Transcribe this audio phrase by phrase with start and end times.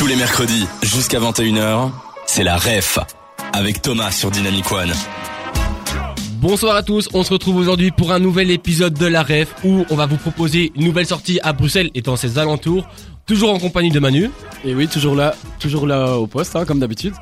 [0.00, 1.90] Tous les mercredis jusqu'à 21h,
[2.24, 2.98] c'est la REF
[3.52, 4.90] avec Thomas sur Dynamic One.
[6.40, 9.84] Bonsoir à tous, on se retrouve aujourd'hui pour un nouvel épisode de la REF où
[9.90, 12.88] on va vous proposer une nouvelle sortie à Bruxelles et dans ses alentours,
[13.26, 14.30] toujours en compagnie de Manu.
[14.64, 17.12] Et oui, toujours là, toujours là au poste, hein, comme d'habitude.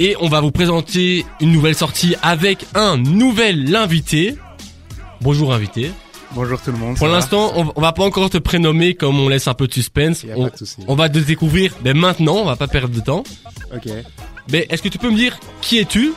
[0.00, 4.34] Et on va vous présenter une nouvelle sortie avec un nouvel invité.
[5.20, 5.92] Bonjour invité.
[6.34, 6.96] Bonjour tout le monde.
[6.96, 9.72] Pour l'instant, on, on va pas encore te prénommer comme on laisse un peu de
[9.72, 10.24] suspense.
[10.36, 13.22] On, pas de on va te découvrir mais maintenant, on va pas perdre de temps.
[13.74, 13.88] Ok.
[14.50, 16.12] Mais est-ce que tu peux me dire qui es-tu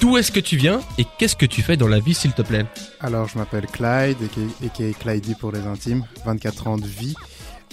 [0.00, 2.42] D'où est-ce que tu viens et qu'est-ce que tu fais dans la vie s'il te
[2.42, 2.66] plaît?
[3.00, 4.18] Alors je m'appelle Clyde,
[4.64, 7.14] aka Clydey pour les intimes, 24 ans de vie.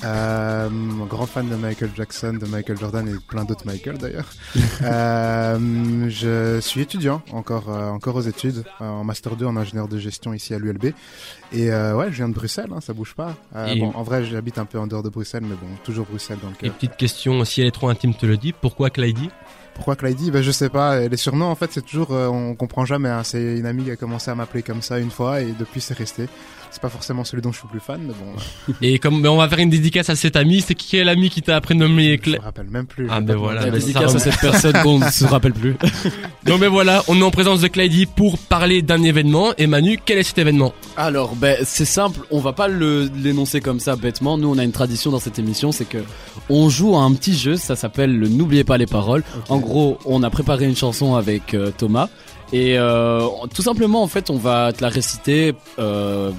[0.03, 0.69] Euh,
[1.07, 4.29] grand fan de Michael Jackson, de Michael Jordan et plein d'autres Michael d'ailleurs.
[4.81, 9.87] euh, je suis étudiant, encore, euh, encore aux études, euh, en master 2 en ingénieur
[9.87, 10.87] de gestion ici à l'ULB.
[11.53, 13.35] Et euh, ouais, je viens de Bruxelles, hein, ça bouge pas.
[13.67, 16.39] Et- bon, en vrai, j'habite un peu en dehors de Bruxelles, mais bon, toujours Bruxelles
[16.41, 16.73] dans le Et cœur.
[16.73, 18.51] petite question, si elle est trop intime, te le dis.
[18.53, 19.17] Pourquoi Clyde?
[19.75, 20.31] Pourquoi Clyde?
[20.31, 20.99] Ben je sais pas.
[21.07, 23.09] Les surnoms en fait c'est toujours on comprend jamais.
[23.09, 23.23] hein.
[23.23, 25.95] C'est une amie qui a commencé à m'appeler comme ça une fois et depuis c'est
[25.97, 26.27] resté.
[26.73, 28.73] C'est pas forcément celui dont je suis plus fan, mais bon.
[28.81, 31.29] Et comme mais on va faire une dédicace à cet ami, c'est qui est l'ami
[31.29, 33.07] qui t'a prénommé Je Clyde me rappelle même plus.
[33.11, 33.73] Ah, je ben voilà, mentir.
[33.73, 35.75] ben dédicace à cette personne qu'on ne se rappelle plus.
[36.45, 39.53] Donc mais voilà, on est en présence de Clyde pour parler d'un événement.
[39.59, 40.73] Et Manu, quel est cet événement?
[40.97, 44.39] Alors, ben, c'est simple, on va pas le- l'énoncer comme ça bêtement.
[44.39, 45.99] Nous, on a une tradition dans cette émission, c'est que
[46.49, 49.23] on joue à un petit jeu, ça s'appelle le N'oubliez pas les paroles.
[49.47, 52.09] En gros, on a préparé une chanson avec euh, Thomas
[52.51, 53.21] et euh,
[53.53, 56.31] tout simplement, en fait, on va te la réciter euh,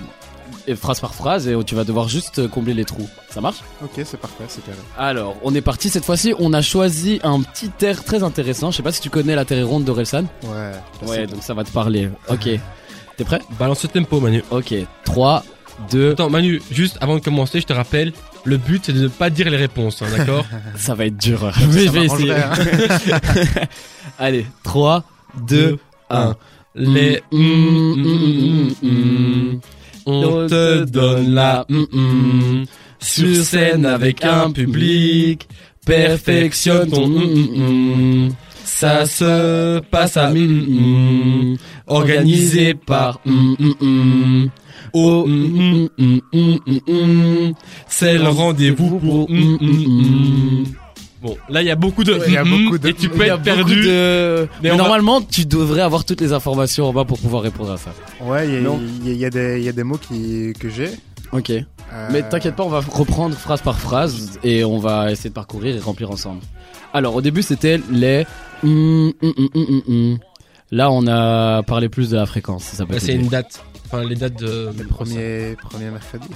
[0.66, 3.08] et phrase par phrase et tu vas devoir juste combler les trous.
[3.30, 3.58] Ça marche?
[3.82, 4.78] Ok, c'est parfait, c'est carré.
[4.98, 6.34] Alors, on est parti cette fois-ci.
[6.38, 8.70] On a choisi un petit air très intéressant.
[8.70, 10.24] Je sais pas si tu connais la Terre ronde d'Orelsan.
[10.44, 11.08] Ouais.
[11.08, 12.08] Ouais, donc ça va te parler.
[12.28, 12.48] Ok.
[13.16, 13.40] T'es prêt?
[13.58, 14.42] Balance le tempo, Manu.
[14.50, 14.74] Ok.
[15.04, 15.44] 3,
[15.90, 18.12] 2, Attends, Manu, juste avant de commencer, je te rappelle,
[18.44, 20.44] le but c'est de ne pas dire les réponses, hein, d'accord?
[20.76, 21.50] Ça va être dur.
[21.72, 22.32] Mais je vais essayer.
[22.32, 22.50] hein.
[24.18, 25.04] Allez, 3,
[25.46, 25.78] 2,
[26.10, 26.34] 1.
[26.76, 29.60] Les mm, mm, mm, mm, mm.
[30.06, 32.64] On te donne la mm, mm.
[32.98, 35.48] sur scène avec un public.
[35.84, 38.32] Perfectionne ton mm, mm, mm.
[38.64, 41.56] Ça se passe à mm, mm,
[41.86, 44.50] organisé par mm, mm, mm.
[44.96, 47.54] Oh, mm, mm, mm, mm, mm, mm.
[47.88, 50.64] c'est le rendez-vous pour mm, mm, mm.
[51.24, 52.88] Bon, là il y a beaucoup de Ouais, il y a mm, mm, beaucoup de-
[52.88, 53.82] et tu peux Il y a être perdu.
[53.82, 54.46] de...
[54.62, 57.42] Mais Mais, on va- normalement, tu devrais avoir toutes les informations en bas pour pouvoir
[57.42, 57.92] répondre à ça.
[58.20, 60.52] Ouais, il y y, a- il y a des il y a des mots qui
[60.60, 60.90] que j'ai.
[61.32, 61.50] Ok.
[61.50, 65.34] Euh, Mais t'inquiète pas, on va reprendre phrase par phrase et on va essayer de
[65.34, 66.40] parcourir et remplir ensemble.
[66.92, 68.26] Alors au début c'était les
[68.62, 70.18] hum, hum, hum.
[70.70, 73.64] Là on a parlé plus de la fréquence, ça c'est une date.
[73.98, 74.70] Enfin, les dates de.
[74.76, 76.26] Le premier premier mercredi.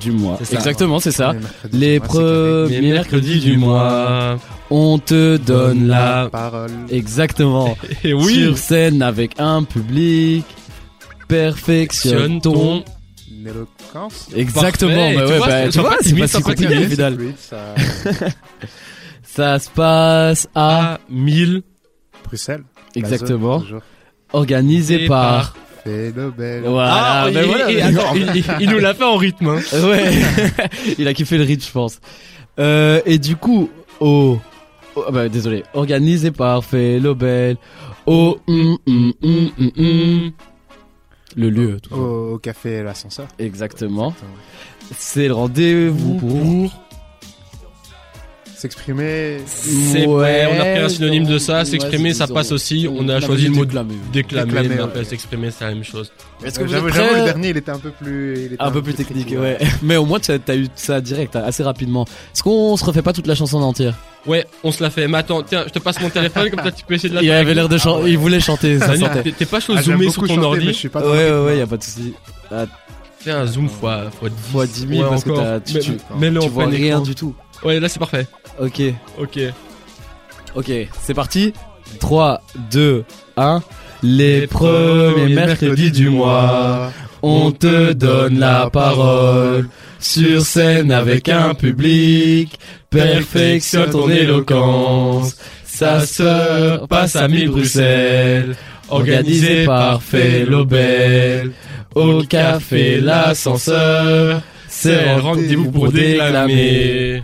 [0.00, 0.38] du mois.
[0.42, 0.56] Ça.
[0.56, 1.34] Exactement, c'est ça.
[1.72, 4.38] Les premiers mercredis du mois,
[4.70, 6.70] on te donne la Parole.
[6.90, 7.76] Exactement.
[8.04, 8.34] Et oui.
[8.34, 10.44] Sur scène avec un public.
[11.28, 12.82] Perfectionne ton.
[13.30, 14.28] Une éloquence.
[14.34, 15.12] Exactement.
[15.14, 17.18] Bah Tu ouais, vois, bah, tu vois, c'est pas si compliqué au final.
[17.38, 17.74] Ça-
[19.22, 20.94] Ça se passe à.
[20.94, 21.62] à 1000.
[22.24, 22.64] Bruxelles.
[22.94, 23.60] Exactement.
[23.60, 23.80] Zone.
[24.32, 25.54] Organisé par.
[26.64, 26.92] Voilà.
[27.24, 27.64] Ah, ben voilà.
[27.86, 29.48] attends, il, il- il nous l'a fait en rythme.
[29.48, 29.60] Hein.
[29.88, 30.12] Ouais.
[30.98, 32.00] Il a kiffé le rythme, je pense.
[32.58, 34.38] Euh, et du coup, au.
[34.96, 35.62] oh, bah, désolé.
[35.74, 37.56] Organisé par Felobel.
[38.06, 38.38] Au.
[38.48, 38.78] hum.
[41.36, 41.96] Le lieu, tout ça.
[41.96, 43.28] Au, au café l'ascenseur.
[43.38, 44.14] Exactement.
[44.96, 46.87] C'est le rendez-vous pour.
[48.58, 49.38] S'exprimer.
[49.46, 51.64] C'est ouais, on a pris un synonyme de ça.
[51.64, 52.88] S'exprimer, ça passe aussi.
[52.92, 53.94] On a choisi le mot déclamer.
[54.12, 54.80] déclamer, Déclamer, mais ouais.
[54.82, 56.10] après s'exprimer, c'est la même chose.
[56.44, 58.34] Est-ce que vous J'avoue, le dernier, il était un peu plus.
[58.36, 59.58] il était Un peu plus technique, ouais.
[59.82, 62.04] Mais au moins, tu as, t'as eu ça direct, hein, assez rapidement.
[62.34, 63.94] Est-ce qu'on se refait pas toute la chanson entière?
[64.26, 65.06] Ouais, on se l'a fait.
[65.06, 67.22] Mais attends, tiens, je te passe mon téléphone comme ça tu peux essayer de la
[67.22, 70.10] Il faire avait l'air de chanter, il voulait chanter, ça t'es- pas chaud Ah, zoomer
[70.10, 72.12] sur ton ordi suis pas Ouais, ouais, ouais, y a pas de souci.
[73.20, 74.36] Fais un zoom fois, fois 10.
[74.52, 77.14] Fois 10 000 Ouais, parce que tu, Mais- tu, Mets-le en tu vois rien du
[77.14, 77.34] tout.
[77.64, 78.26] Ouais, là c'est parfait.
[78.60, 78.82] Ok,
[79.18, 79.38] Ok.
[80.54, 80.70] ok,
[81.02, 81.52] c'est parti.
[82.00, 82.40] 3,
[82.70, 83.04] 2,
[83.36, 83.62] 1.
[84.02, 86.92] Les premiers mercredis du mois,
[87.22, 89.68] on te donne la parole.
[90.00, 92.58] Sur scène avec un public,
[92.90, 95.36] perfectionne ton éloquence.
[95.64, 98.54] Ça se passe à 1000 Bruxelles,
[98.88, 101.52] organisé par Felobel.
[101.94, 107.22] Au café l'ascenseur, c'est rendez-vous pour déclamer.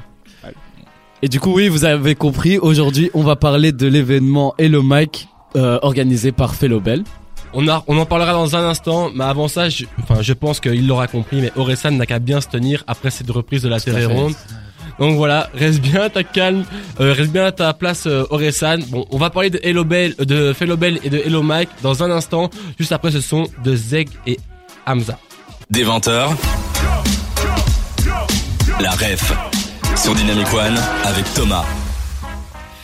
[1.23, 5.29] Et du coup, oui, vous avez compris, aujourd'hui, on va parler de l'événement Hello Mike,
[5.57, 7.03] euh, organisé par Felobel.
[7.55, 10.61] On, a, on en parlera dans un instant, mais avant ça, je, enfin, je pense
[10.61, 13.79] qu'il l'aura compris, mais Oresan n'a qu'à bien se tenir après cette reprise de la
[13.81, 14.35] Terre ronde.
[14.99, 16.65] Donc voilà, reste bien à ta calme,
[17.01, 18.79] euh, reste bien à ta place euh, Oresan.
[18.89, 21.71] Bon, on va parler de Hello Bell, euh, de Fellow Bell et de Hello Mike
[21.83, 22.51] dans un instant.
[22.79, 24.39] Juste après ce son de Zeg et
[24.87, 25.19] Hamza.
[25.71, 26.29] Des 20h.
[28.81, 29.33] La ref
[30.05, 31.84] sur Dynamic One avec Thomas.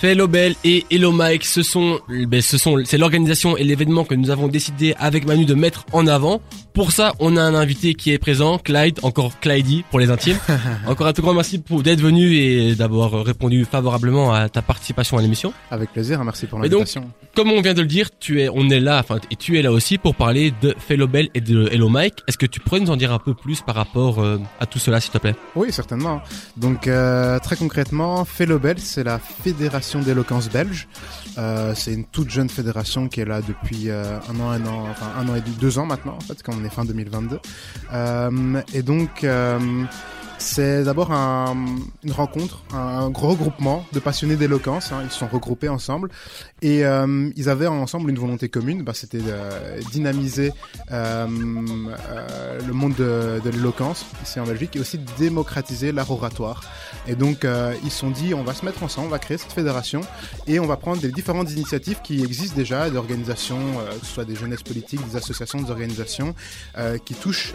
[0.01, 4.15] Fellow Bell et Hello Mike, ce sont, ben, ce sont, c'est l'organisation et l'événement que
[4.15, 6.41] nous avons décidé avec Manu de mettre en avant.
[6.73, 10.39] Pour ça, on a un invité qui est présent, Clyde, encore Clydey pour les intimes.
[10.87, 15.19] encore un tout grand merci pour d'être venu et d'avoir répondu favorablement à ta participation
[15.19, 15.53] à l'émission.
[15.71, 17.11] Avec plaisir, merci pour l'invitation.
[17.35, 19.63] Comme on vient de le dire, tu es, on est là, enfin, et tu es
[19.63, 22.15] là aussi pour parler de Fellow Bell et de Hello Mike.
[22.27, 24.79] Est-ce que tu pourrais nous en dire un peu plus par rapport euh, à tout
[24.79, 25.35] cela, s'il te plaît?
[25.55, 26.23] Oui, certainement.
[26.57, 30.87] Donc, euh, très concrètement, Fellobel, c'est la fédération d'éloquence belge.
[31.39, 34.87] Euh, c'est une toute jeune fédération qui est là depuis euh, un an, un an,
[34.91, 37.41] enfin un an et deux ans maintenant, en fait, quand on est fin 2022.
[37.93, 39.27] Euh, et donc,
[40.41, 41.55] c'est d'abord un,
[42.03, 44.91] une rencontre, un regroupement de passionnés d'éloquence.
[44.91, 46.09] Hein, ils se sont regroupés ensemble
[46.63, 48.83] et euh, ils avaient ensemble une volonté commune.
[48.83, 49.35] Bah, c'était de
[49.93, 50.53] dynamiser
[50.91, 56.63] euh, euh, le monde de, l'éloquence ici en Belgique et aussi de démocratiser l'art oratoire.
[57.07, 57.47] Et donc
[57.85, 60.01] ils se sont dit on va se mettre ensemble, on va créer cette fédération
[60.47, 63.59] et on va prendre des différentes initiatives qui existent déjà, d'organisations,
[64.01, 66.35] que ce soit des jeunesses politiques, des associations, des organisations
[67.05, 67.55] qui touchent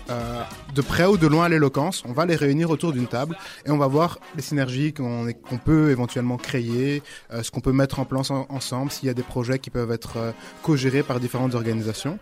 [0.74, 2.04] de près ou de loin à l'éloquence.
[2.06, 3.36] On va les réunir autour d'une table
[3.66, 7.02] et on va voir les synergies qu'on peut éventuellement créer,
[7.32, 9.70] euh, ce qu'on peut mettre en place en- ensemble, s'il y a des projets qui
[9.70, 10.32] peuvent être euh,
[10.62, 12.20] co-gérés par différentes organisations.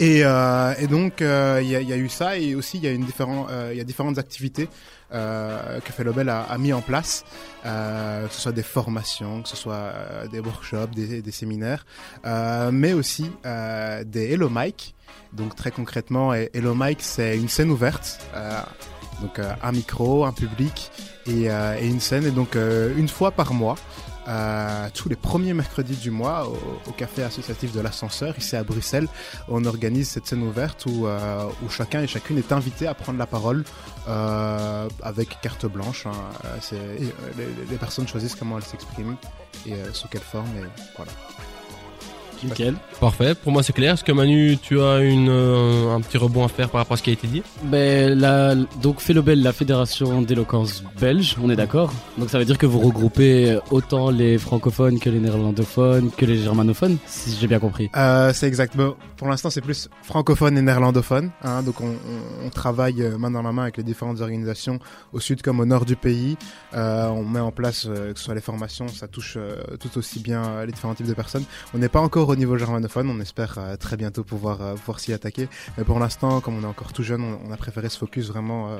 [0.00, 4.68] Et, euh, donc il y, a, eu ça et aussi il y a différentes activités
[5.10, 7.24] que Fellobel a, a mis en place,
[7.64, 9.92] que ce soit des formations, que ce soit
[10.30, 11.84] des workshops, des, séminaires,
[12.70, 13.28] mais aussi
[14.06, 14.94] des Hello Mic.
[15.32, 18.20] Donc très concrètement, Hello Mic c'est une scène ouverte,
[19.20, 20.90] donc euh, un micro, un public
[21.26, 22.24] et, euh, une scène.
[22.26, 23.76] Et donc euh, une fois par mois,
[24.92, 26.46] tous les premiers mercredis du mois,
[26.86, 29.08] au, café associatif de l'ascenseur, ici à Bruxelles,
[29.48, 31.06] on organise cette scène ouverte où,
[31.70, 33.64] chacun et chacune est invité à prendre la parole
[35.02, 36.04] avec carte blanche.
[36.04, 36.12] hein.
[36.72, 39.16] Les, les personnes choisissent comment elles s'expriment
[39.64, 40.50] et sous quelle forme.
[40.58, 41.12] Et voilà.
[42.44, 42.74] Nickel.
[43.00, 43.94] Parfait, pour moi c'est clair.
[43.94, 46.96] Est-ce que Manu, tu as une, euh, un petit rebond à faire par rapport à
[46.96, 47.42] ce qui a été dit?
[47.64, 52.58] Ben, la, donc Fellobel, la fédération d'éloquence belge, on est d'accord Donc ça veut dire
[52.58, 57.58] que vous regroupez autant les francophones que les néerlandophones, que les germanophones, si j'ai bien
[57.58, 57.90] compris.
[57.96, 58.76] Euh, c'est exact.
[58.76, 61.30] Bon, pour l'instant, c'est plus francophone et néerlandophone.
[61.42, 64.78] Hein, donc, on, on- on travaille euh, main dans la main avec les différentes organisations
[65.12, 66.36] au sud comme au nord du pays.
[66.74, 69.96] Euh, on met en place, euh, que ce soit les formations, ça touche euh, tout
[69.98, 71.44] aussi bien les différents types de personnes.
[71.74, 73.10] On n'est pas encore au niveau germanophone.
[73.10, 75.48] On espère euh, très bientôt pouvoir, euh, pouvoir s'y attaquer.
[75.76, 78.28] Mais pour l'instant, comme on est encore tout jeune, on, on a préféré se focus
[78.28, 78.78] vraiment euh,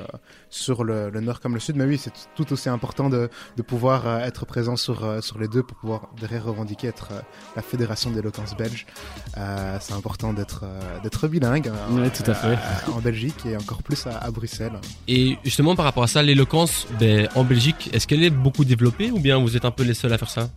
[0.49, 1.75] sur le, le nord comme le sud.
[1.75, 5.39] Mais oui, c'est tout aussi important de, de pouvoir euh, être présent sur, euh, sur
[5.39, 7.21] les deux pour pouvoir derrière revendiquer être euh,
[7.55, 8.85] la fédération d'éloquence belge.
[9.37, 12.47] Euh, c'est important d'être euh, d'être bilingue hein, tout à fait.
[12.47, 14.73] euh, en Belgique et encore plus à, à Bruxelles.
[15.07, 19.11] Et justement par rapport à ça, l'éloquence ben, en Belgique, est-ce qu'elle est beaucoup développée
[19.11, 20.49] ou bien vous êtes un peu les seuls à faire ça?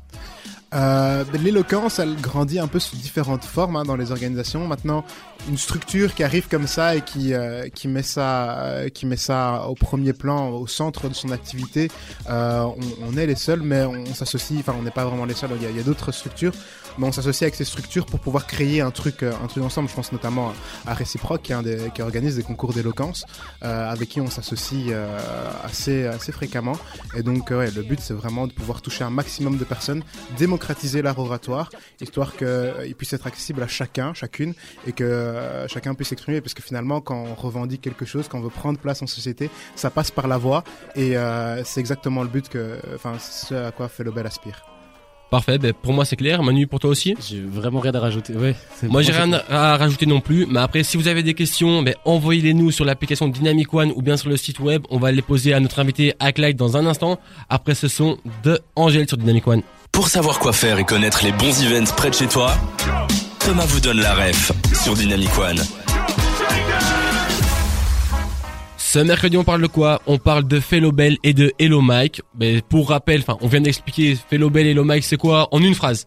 [0.75, 4.67] Euh, ben, L'éloquence, elle grandit un peu sous différentes formes hein, dans les organisations.
[4.67, 5.05] Maintenant,
[5.49, 9.17] une structure qui arrive comme ça et qui euh, qui met ça euh, qui met
[9.17, 11.91] ça au premier plan, au centre de son activité,
[12.31, 14.61] euh, on, on est les seuls, mais on, s'associe.
[14.61, 15.51] Enfin, on n'est pas vraiment les seuls.
[15.56, 16.53] Il y a, il y a d'autres structures,
[17.01, 19.89] on s'associe avec ces structures pour pouvoir créer un truc euh, un truc ensemble.
[19.89, 20.53] Je pense notamment
[20.87, 21.53] à Réciproque, qui,
[21.94, 23.25] qui organise des concours d'éloquence,
[23.63, 25.19] euh, avec qui on s'associe euh,
[25.65, 26.77] assez assez fréquemment.
[27.15, 30.03] Et donc, euh, ouais, le but c'est vraiment de pouvoir toucher un maximum de personnes,
[30.39, 31.70] démocratiser l'art oratoire,
[32.01, 34.55] histoire qu'il puisse être accessible à chacun, chacune,
[34.87, 38.39] et que euh, chacun puisse s'exprimer, parce que finalement, quand on revendique quelque chose, quand
[38.39, 40.65] on veut prendre place en société, ça passe par la voix,
[40.96, 44.71] et euh, c'est exactement le but que, enfin, ce à quoi fait bel aspire.
[45.32, 46.43] Parfait, ben, pour moi c'est clair.
[46.43, 48.34] Manu, pour toi aussi J'ai vraiment rien à rajouter.
[48.34, 51.82] Ouais, Moi j'ai rien à rajouter non plus, mais après si vous avez des questions,
[51.82, 54.82] ben, envoyez-les nous sur l'application Dynamic One ou bien sur le site web.
[54.91, 57.19] On va les poser à notre invité Clyde dans un instant.
[57.48, 59.62] Après ce son de Angèle sur Dynamic One.
[59.91, 62.53] Pour savoir quoi faire et connaître les bons events près de chez toi,
[63.39, 64.53] Thomas vous donne la ref
[64.84, 65.62] sur Dynamic One.
[68.93, 70.03] Ce mercredi on parle de quoi?
[70.06, 72.20] On parle de Fellow Bell et de Hello Mike.
[72.34, 75.49] Ben, pour rappel, enfin on vient d'expliquer Fellow Bell et Hello Mike c'est quoi?
[75.51, 76.05] En une phrase.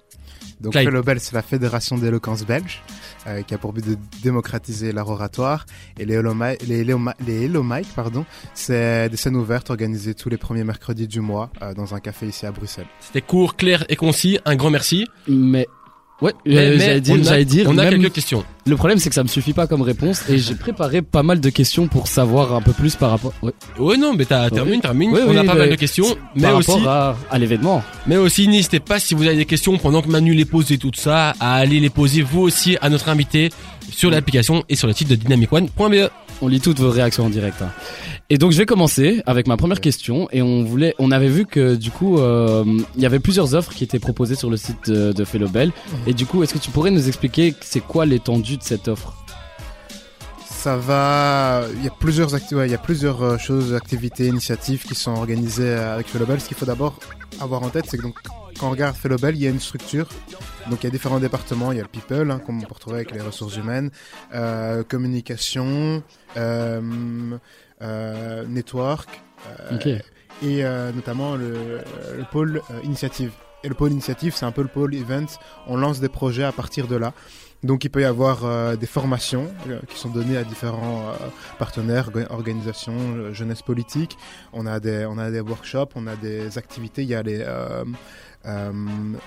[0.62, 0.86] Donc, Clyde.
[0.90, 2.84] Felobel, c'est la fédération d'éloquence belge,
[3.26, 5.66] euh, qui a pour but de démocratiser l'art oratoire.
[6.00, 8.24] Et les Hello Mi- les Hello Mi- les Hello Mic, pardon,
[8.54, 12.28] c'est des scènes ouvertes organisées tous les premiers mercredis du mois, euh, dans un café
[12.28, 12.86] ici à Bruxelles.
[13.00, 14.38] C'était court, clair et concis.
[14.46, 15.08] Un grand merci.
[15.28, 15.66] Mais
[16.22, 17.66] Ouais, euh, j'allais dire, on a- j'allais dire.
[17.70, 18.44] On a même- quelques questions.
[18.66, 21.42] Le problème, c'est que ça me suffit pas comme réponse et j'ai préparé pas mal
[21.42, 23.34] de questions pour savoir un peu plus par rapport.
[23.44, 25.12] Ouais, Ouais, non, mais t'as, termine, termine.
[25.12, 26.06] Oui, on oui, a pas mal de questions.
[26.36, 27.84] Mais par aussi, rapport à, à l'événement.
[28.08, 30.78] mais aussi, n'hésitez pas si vous avez des questions pendant que Manu les pose et
[30.78, 33.50] tout ça, à aller les poser vous aussi à notre invité
[33.92, 36.10] sur l'application et sur le site de dynamicone.be.
[36.42, 37.62] On lit toutes vos réactions en direct.
[37.62, 37.72] hein.
[38.30, 41.46] Et donc je vais commencer avec ma première question et on voulait, on avait vu
[41.46, 42.64] que du coup euh,
[42.96, 45.72] il y avait plusieurs offres qui étaient proposées sur le site de, de Fellowbell
[46.08, 49.14] et du coup est-ce que tu pourrais nous expliquer c'est quoi l'étendue de cette offre?
[50.50, 51.62] Ça va.
[51.78, 54.96] Il y a plusieurs acti- ouais, il y a plusieurs euh, choses, activités, initiatives qui
[54.96, 56.42] sont organisées euh, avec Fellowbell.
[56.42, 56.96] Ce qu'il faut d'abord
[57.40, 58.16] avoir en tête, c'est que donc
[58.60, 60.08] quand on regarde Fellowbell, il y a une structure.
[60.70, 61.72] Donc il y a différents départements.
[61.72, 63.92] Il y a le people, hein, comme on peut retrouver avec les ressources humaines,
[64.34, 66.04] euh, communication,
[66.38, 66.82] euh,
[67.82, 69.10] euh, network,
[70.44, 71.80] et notamment le,
[72.18, 73.32] le pôle initiative.
[73.64, 75.26] Et le pôle initiative, c'est un peu le pôle event.
[75.66, 77.14] On lance des projets à partir de là.
[77.64, 81.14] Donc il peut y avoir euh, des formations euh, qui sont données à différents euh,
[81.58, 84.20] partenaires, orga- organisations, jeunesse politique.
[84.54, 87.02] On a des on a des workshops, on a des activités.
[87.02, 87.44] Il y a les
[88.48, 88.72] euh,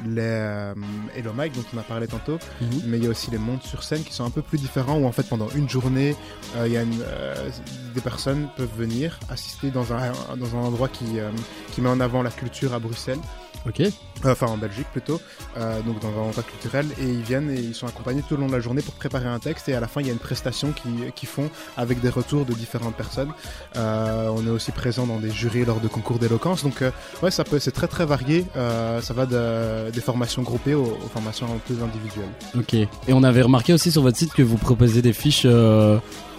[0.07, 0.75] les euh,
[1.17, 2.83] Hello Mike dont on a parlé tantôt, Mhm.
[2.87, 4.97] mais il y a aussi les mondes sur scène qui sont un peu plus différents
[4.99, 6.15] où en fait pendant une journée
[6.57, 7.51] euh, il y a une, euh,
[7.95, 11.31] des personnes peuvent venir assister dans un dans un endroit qui euh,
[11.73, 13.19] qui met en avant la culture à Bruxelles
[13.67, 13.83] Ok.
[14.25, 15.21] enfin en Belgique plutôt,
[15.57, 18.37] euh, donc dans un endroit culturel, et ils viennent et ils sont accompagnés tout au
[18.39, 20.13] long de la journée pour préparer un texte, et à la fin il y a
[20.13, 23.31] une prestation qui- qu'ils font avec des retours de différentes personnes.
[23.77, 26.91] Euh, on est aussi présent dans des jurys lors de concours d'éloquence, donc euh,
[27.23, 31.09] ouais ça peut c'est très très varié, ça va de, des formations groupées aux, aux
[31.13, 32.29] formations plus individuelles.
[32.57, 32.75] Ok.
[32.75, 35.47] Et on avait remarqué aussi sur votre site que vous proposez des fiches,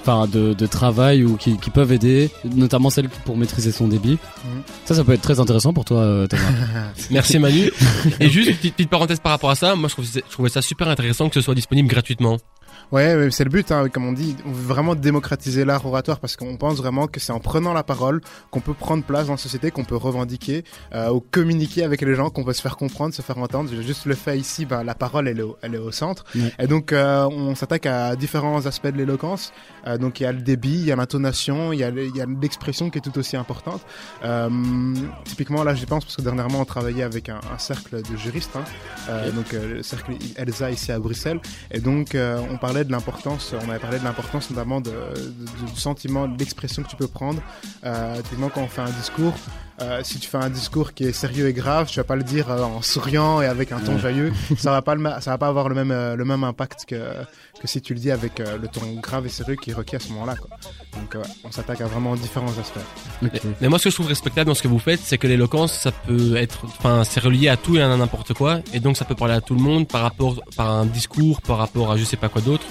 [0.09, 4.17] enfin de, de travail ou qui, qui peuvent aider, notamment celles pour maîtriser son débit.
[4.43, 4.61] Mhm.
[4.85, 6.43] Ça, ça peut être très intéressant pour toi, euh, Thomas.
[7.11, 7.71] Merci Manu.
[8.19, 10.61] et juste, petite, petite parenthèse par rapport à ça, moi je trouvais, je trouvais ça
[10.61, 12.37] super intéressant que ce soit disponible gratuitement.
[12.91, 16.35] Ouais, c'est le but, hein, comme on dit, on veut vraiment démocratiser l'art oratoire parce
[16.35, 18.21] qu'on pense vraiment que c'est en prenant la parole
[18.51, 22.15] qu'on peut prendre place dans la société, qu'on peut revendiquer euh, ou communiquer avec les
[22.15, 23.69] gens, qu'on peut se faire comprendre, se faire entendre.
[23.81, 26.25] Juste le fait ici, ben, la parole, elle est au, elle est au centre.
[26.57, 29.51] Et donc, euh, on s'attaque à différents aspects de l'éloquence.
[29.87, 32.89] Euh, donc, il y a le débit, il y a l'intonation, il y a l'expression
[32.89, 33.81] qui est tout aussi importante.
[34.23, 34.49] Euh,
[35.25, 38.55] typiquement, là, j'y pense parce que dernièrement, on travaillait avec un, un cercle de juristes,
[38.55, 38.63] hein,
[39.35, 41.39] donc le cercle Elsa ici à Bruxelles.
[41.71, 42.57] Et donc, on
[43.53, 44.89] on avait parlé de l'importance notamment du
[45.75, 47.41] sentiment, de l'expression que tu peux prendre.
[47.85, 48.21] Euh,
[48.53, 49.33] quand on fait un discours,
[49.81, 52.23] euh, si tu fais un discours qui est sérieux et grave, tu vas pas le
[52.23, 53.99] dire euh, en souriant et avec un ton Ouais.
[53.99, 54.33] joyeux.
[54.57, 56.95] ça va pas le, ça va pas avoir le même euh, le même impact que
[57.61, 59.95] que si tu le dis avec euh, le ton grave et sérieux qui est requis
[59.97, 60.35] à ce moment-là.
[60.93, 62.79] Donc, euh, on s'attaque à vraiment différents aspects.
[63.61, 65.73] Mais moi, ce que je trouve respectable dans ce que vous faites, c'est que l'éloquence,
[65.73, 69.03] ça peut être, enfin, c'est relié à tout et à n'importe quoi, et donc ça
[69.05, 72.03] peut parler à tout le monde par rapport, par un discours, par rapport à je
[72.05, 72.63] sais pas quoi d'autre.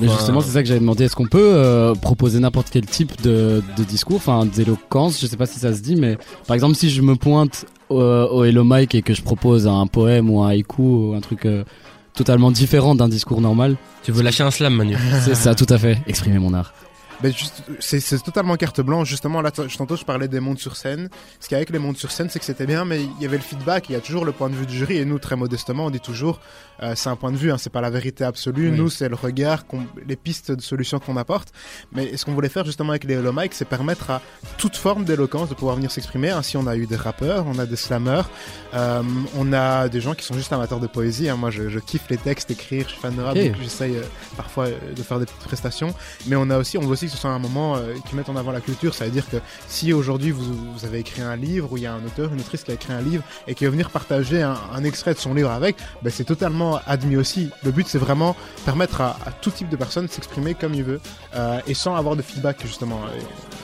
[0.00, 1.04] Mais Enfin, justement, c'est ça que j'avais demandé.
[1.04, 5.20] Est-ce qu'on peut euh, proposer n'importe quel type de, de discours, enfin d'éloquence?
[5.20, 6.16] Je sais pas si ça se dit, mais
[6.48, 9.86] par exemple, si je me pointe au, au Hello Mike et que je propose un
[9.86, 11.62] poème ou un haïku ou un truc euh,
[12.14, 15.76] totalement différent d'un discours normal, Tu veux lâcher un slam, Manu c'est ça, tout à
[15.76, 15.98] fait.
[16.06, 16.72] Exprimer mon art.
[17.22, 19.08] Ben juste, c'est, totalement carte blanche.
[19.08, 21.08] Justement, là, tantôt, je parlais des mondes sur scène.
[21.40, 23.22] Ce qu'il y a avec les mondes sur scène, c'est que c'était bien, mais il
[23.22, 23.88] y avait le feedback.
[23.88, 24.98] Il y a toujours le point de vue du jury.
[24.98, 26.40] Et nous, très modestement, on dit toujours,
[26.82, 28.70] euh, c'est un point de vue, hein, c'est pas la vérité absolue.
[28.70, 28.76] Oui.
[28.76, 29.64] Nous, c'est le regard,
[30.06, 31.48] les pistes de solutions qu'on apporte.
[31.92, 34.22] Mais ce qu'on voulait faire justement avec les Hello Mic, c'est permettre à
[34.56, 36.30] toute forme d'éloquence de pouvoir venir s'exprimer.
[36.30, 38.22] Ainsi, on a eu des rappeurs, on a des slammers,
[38.74, 39.02] euh,
[39.36, 41.28] on a des gens qui sont juste amateurs de poésie.
[41.28, 41.36] hein.
[41.36, 43.42] Moi, je, je kiffe les textes, écrire, je suis fan de rap, Ok.
[43.44, 44.02] donc j'essaye euh,
[44.36, 45.92] parfois de faire des petites prestations.
[46.26, 48.28] Mais on a aussi, on veut aussi que ce soit un moment euh, qui mette
[48.28, 48.94] en avant la culture.
[48.94, 49.36] Ça veut dire que
[49.66, 50.42] si aujourd'hui vous,
[50.74, 52.74] vous avez écrit un livre où il y a un auteur, une autrice qui a
[52.74, 55.76] écrit un livre et qui va venir partager un, un extrait de son livre avec,
[56.02, 57.50] ben c'est totalement admis aussi.
[57.64, 60.84] Le but c'est vraiment permettre à, à tout type de personne de s'exprimer comme il
[60.84, 61.00] veut
[61.34, 63.00] euh, et sans avoir de feedback justement.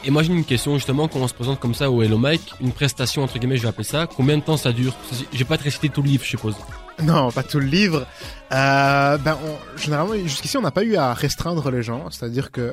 [0.05, 2.53] Et- moi j'ai une question justement quand on se présente comme ça au Hello Mike,
[2.61, 4.07] une prestation entre guillemets, je vais appeler ça.
[4.07, 4.95] Combien de temps ça dure?
[5.33, 6.55] J'ai pas récité tout le livre, je suppose.
[7.03, 8.07] Non, pas tout le livre.
[8.53, 12.09] Euh, ben, on- généralement, jusqu'ici, on n'a pas eu à restreindre les gens.
[12.11, 12.73] C'est-à-dire que,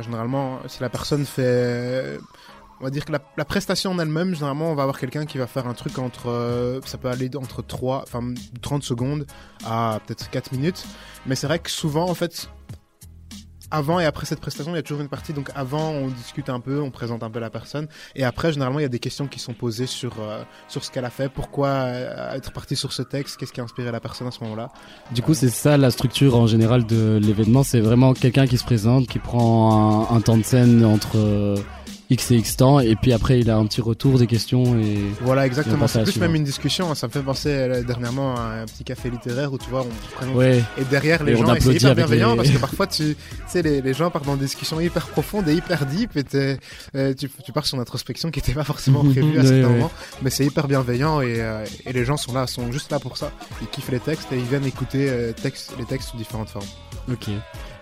[0.00, 2.18] généralement, si la personne fait,
[2.80, 5.38] on va dire que la, la prestation en elle-même, généralement, on va avoir quelqu'un qui
[5.38, 8.32] va faire un truc entre, euh, ça peut aller entre 3, enfin,
[8.62, 9.26] 30 secondes
[9.66, 10.86] à peut-être 4 minutes.
[11.26, 12.48] Mais c'est vrai que souvent, en fait,
[13.70, 15.32] avant et après cette prestation, il y a toujours une partie.
[15.32, 18.78] Donc avant, on discute un peu, on présente un peu la personne, et après, généralement,
[18.78, 21.28] il y a des questions qui sont posées sur euh, sur ce qu'elle a fait,
[21.28, 24.42] pourquoi euh, être parti sur ce texte, qu'est-ce qui a inspiré la personne à ce
[24.44, 24.70] moment-là.
[25.12, 27.62] Du coup, c'est ça la structure en général de l'événement.
[27.62, 31.56] C'est vraiment quelqu'un qui se présente, qui prend un, un temps de scène entre
[32.10, 34.98] X et X temps, et puis après il a un petit retour des questions et.
[35.20, 35.86] Voilà, exactement.
[35.86, 36.94] C'est plus même une discussion.
[36.94, 40.16] Ça me fait penser euh, dernièrement à un petit café littéraire où tu vois, on
[40.16, 40.62] présente Ouais.
[40.78, 43.80] Et derrière les Et gens, c'est hyper bienveillant les- parce que parfois tu, sais, les,
[43.80, 46.24] les gens partent dans des discussions hyper profondes et hyper deep et
[46.96, 49.62] euh, tu, tu pars sur une introspection qui n'était pas forcément prévue à Ouais, certains
[49.68, 49.72] ouais.
[49.74, 52.98] moments, mais c'est hyper bienveillant et, euh, et les gens sont là, sont juste là
[52.98, 53.30] pour ça.
[53.62, 56.66] Ils kiffent les textes et ils viennent écouter euh, textes, les textes sous différentes formes.
[57.10, 57.28] Ok.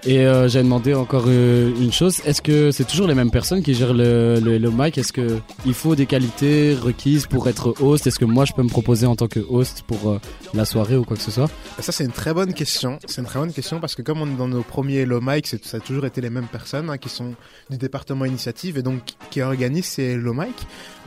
[0.05, 2.21] Et euh, j'ai demandé encore euh, une chose.
[2.25, 4.97] Est-ce que c'est toujours les mêmes personnes qui gèrent le, le Hello Mic?
[4.97, 8.07] Est-ce que il faut des qualités requises pour être host?
[8.07, 10.21] Est-ce que moi je peux me proposer en tant que host pour euh,
[10.55, 11.51] la soirée ou quoi que ce soit?
[11.81, 13.01] Ça, c'est une très bonne question.
[13.07, 15.49] C'est une très bonne question parce que comme on est dans nos premiers Hello Mic,
[15.49, 17.35] ça a toujours été les mêmes personnes hein, qui sont
[17.69, 19.01] du département initiative et donc
[19.31, 20.55] qui organisent ces Hello Mic,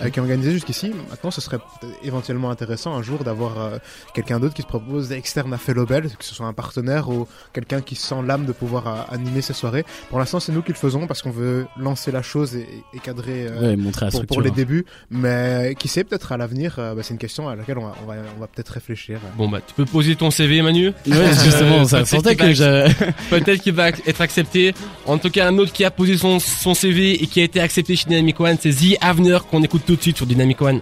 [0.02, 0.92] euh, qui ont organisé jusqu'ici.
[1.10, 1.60] Maintenant, ce serait
[2.04, 3.80] éventuellement intéressant un jour d'avoir
[4.14, 7.80] quelqu'un d'autre qui se propose externe à Fellowbell, que ce soit un partenaire ou quelqu'un
[7.80, 9.86] qui sent l'âme de pouvoir euh, animer ces soirées.
[10.10, 13.00] Pour l'instant, c'est nous qui le faisons parce qu'on veut lancer la chose et, et
[13.00, 13.48] cadrer.
[13.50, 17.14] euh, Ouais, montrer pour, les débuts, mais qui sait peut-être à l'avenir, euh, bah, c'est
[17.14, 19.20] une question à laquelle on va, on va, on va peut-être réfléchir.
[19.38, 20.88] Bon bah tu peux poser ton CV Manu.
[21.08, 23.30] Ouais, justement, ça peut-être sentait qu'il que.
[23.30, 24.74] Peut-être qu'il va être accepté.
[25.06, 27.60] En tout cas un autre qui a posé son, son CV et qui a été
[27.60, 30.82] accepté chez Dynamic One, c'est The Avener qu'on écoute tout de suite sur Dynamic One.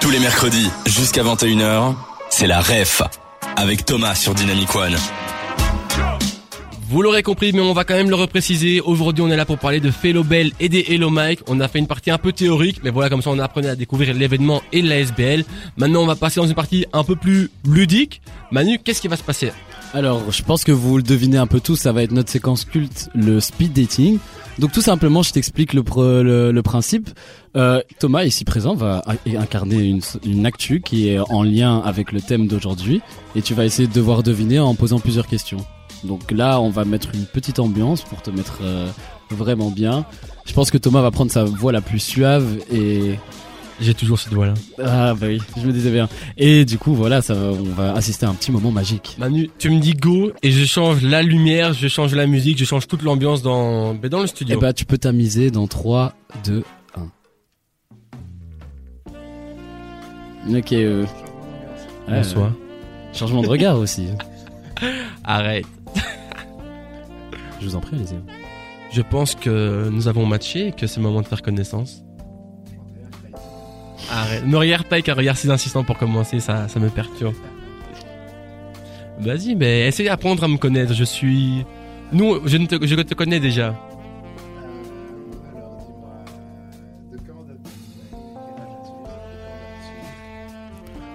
[0.00, 1.94] Tous les mercredis jusqu'à 21h,
[2.30, 3.02] c'est la REF
[3.56, 4.96] avec Thomas sur Dynamic One.
[6.90, 8.80] Vous l'aurez compris, mais on va quand même le repréciser.
[8.80, 11.40] Aujourd'hui, on est là pour parler de Fellow Bell et des Hello Mike.
[11.46, 13.76] On a fait une partie un peu théorique, mais voilà, comme ça, on apprenait à
[13.76, 15.44] découvrir l'événement et la SBL.
[15.76, 18.22] Maintenant, on va passer dans une partie un peu plus ludique.
[18.52, 19.52] Manu, qu'est-ce qui va se passer?
[19.92, 22.64] Alors, je pense que vous le devinez un peu tous, ça va être notre séquence
[22.64, 24.18] culte, le speed dating.
[24.58, 25.82] Donc tout simplement, je t'explique le,
[26.62, 27.10] principe.
[27.54, 32.22] Euh, Thomas, ici présent, va incarner une, une actu qui est en lien avec le
[32.22, 33.02] thème d'aujourd'hui,
[33.36, 35.58] et tu vas essayer de devoir deviner en posant plusieurs questions.
[36.04, 38.88] Donc là, on va mettre une petite ambiance pour te mettre euh,
[39.30, 40.04] vraiment bien.
[40.46, 43.14] Je pense que Thomas va prendre sa voix la plus suave et
[43.80, 44.54] J'ai toujours ce doigt-là.
[44.84, 46.08] ah bah oui, je me disais bien.
[46.36, 49.16] Et du coup, voilà, ça, on va assister à un petit moment magique.
[49.18, 52.64] Manu, tu me dis go et je change la lumière, je change la musique, je
[52.64, 54.58] change toute l'ambiance dans, ben, dans le Et studio.
[54.60, 56.14] bah, tu peux t'amuser dans 3,
[56.44, 56.64] 2,
[56.96, 57.02] 1.
[60.56, 61.02] Ok, euh...
[62.08, 62.52] ouais, Bonsoir.
[63.12, 64.06] Changement de regard aussi.
[65.24, 65.66] Arrête.
[67.60, 68.18] Je vous en prie, allez-y.
[68.90, 72.04] Je pense que nous avons matché et que c'est le moment de faire connaissance.
[74.10, 74.46] Arrête.
[74.46, 77.34] Ne regarde pas avec un regard si insistant pour commencer, ça, ça me perturbe.
[79.20, 80.94] Vas-y, mais essaye d'apprendre à me connaître.
[80.94, 81.64] Je suis.
[82.12, 83.74] Nous, je, ne te, je te connais déjà.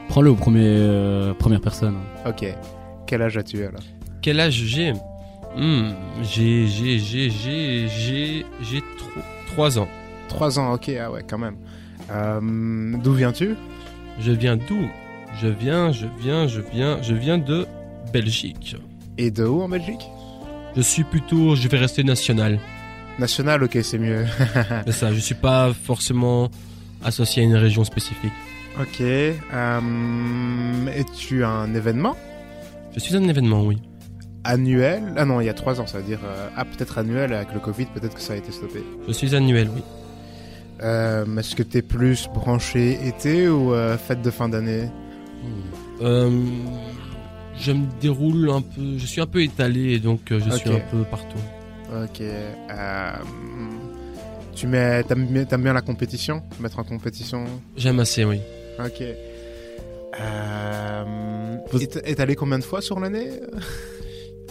[0.09, 1.97] Prends-le au premier, euh, première personne.
[2.27, 2.45] Ok.
[3.07, 3.81] Quel âge as-tu alors?
[4.21, 4.93] Quel âge j'ai?
[5.55, 5.91] Hmm,
[6.23, 9.87] J'ai, j'ai, j'ai, j'ai, j'ai, j'ai tro- trois ans.
[10.29, 11.57] 3 ans, ok, ah ouais, quand même.
[12.11, 13.55] Euh, D'où viens-tu?
[14.19, 14.87] Je viens d'où?
[15.41, 17.67] Je viens, je viens, je viens, je viens de
[18.11, 18.75] Belgique.
[19.17, 20.01] Et de où en Belgique?
[20.75, 22.59] Je suis plutôt, je vais rester national.
[23.19, 24.25] National, ok, c'est mieux.
[24.85, 26.49] C'est ça, je suis pas forcément
[27.03, 28.31] associé à une région spécifique.
[28.79, 29.01] ok.
[29.01, 32.15] Euh, Es-tu un événement?
[32.95, 33.79] Je suis un événement, oui.
[34.43, 36.19] Annuel Ah non, il y a 3 ans, ça veut dire...
[36.25, 38.83] euh, ah, peut-être annuel, avec le Covid, peut-être que ça a été stoppé.
[39.07, 39.81] Je suis annuel, oui.
[40.81, 44.89] Euh, Est-ce que t'es plus branché été ou euh, fête de fin d'année?
[46.01, 46.29] Euh,
[47.57, 50.69] je me déroule un peu, je suis un peu étalé et donc euh, je suis
[50.71, 51.37] un peu partout.
[52.03, 52.21] Ok.
[52.21, 53.11] Euh,
[54.55, 56.41] tu mets, t'aimes bien, t'aimes bien la compétition?
[56.59, 57.45] Mettre en compétition?
[57.77, 58.39] J'aime assez, oui.
[58.79, 59.03] Ok.
[60.19, 61.03] Euh,
[61.71, 63.29] Vous- est- étalé combien de fois sur l'année?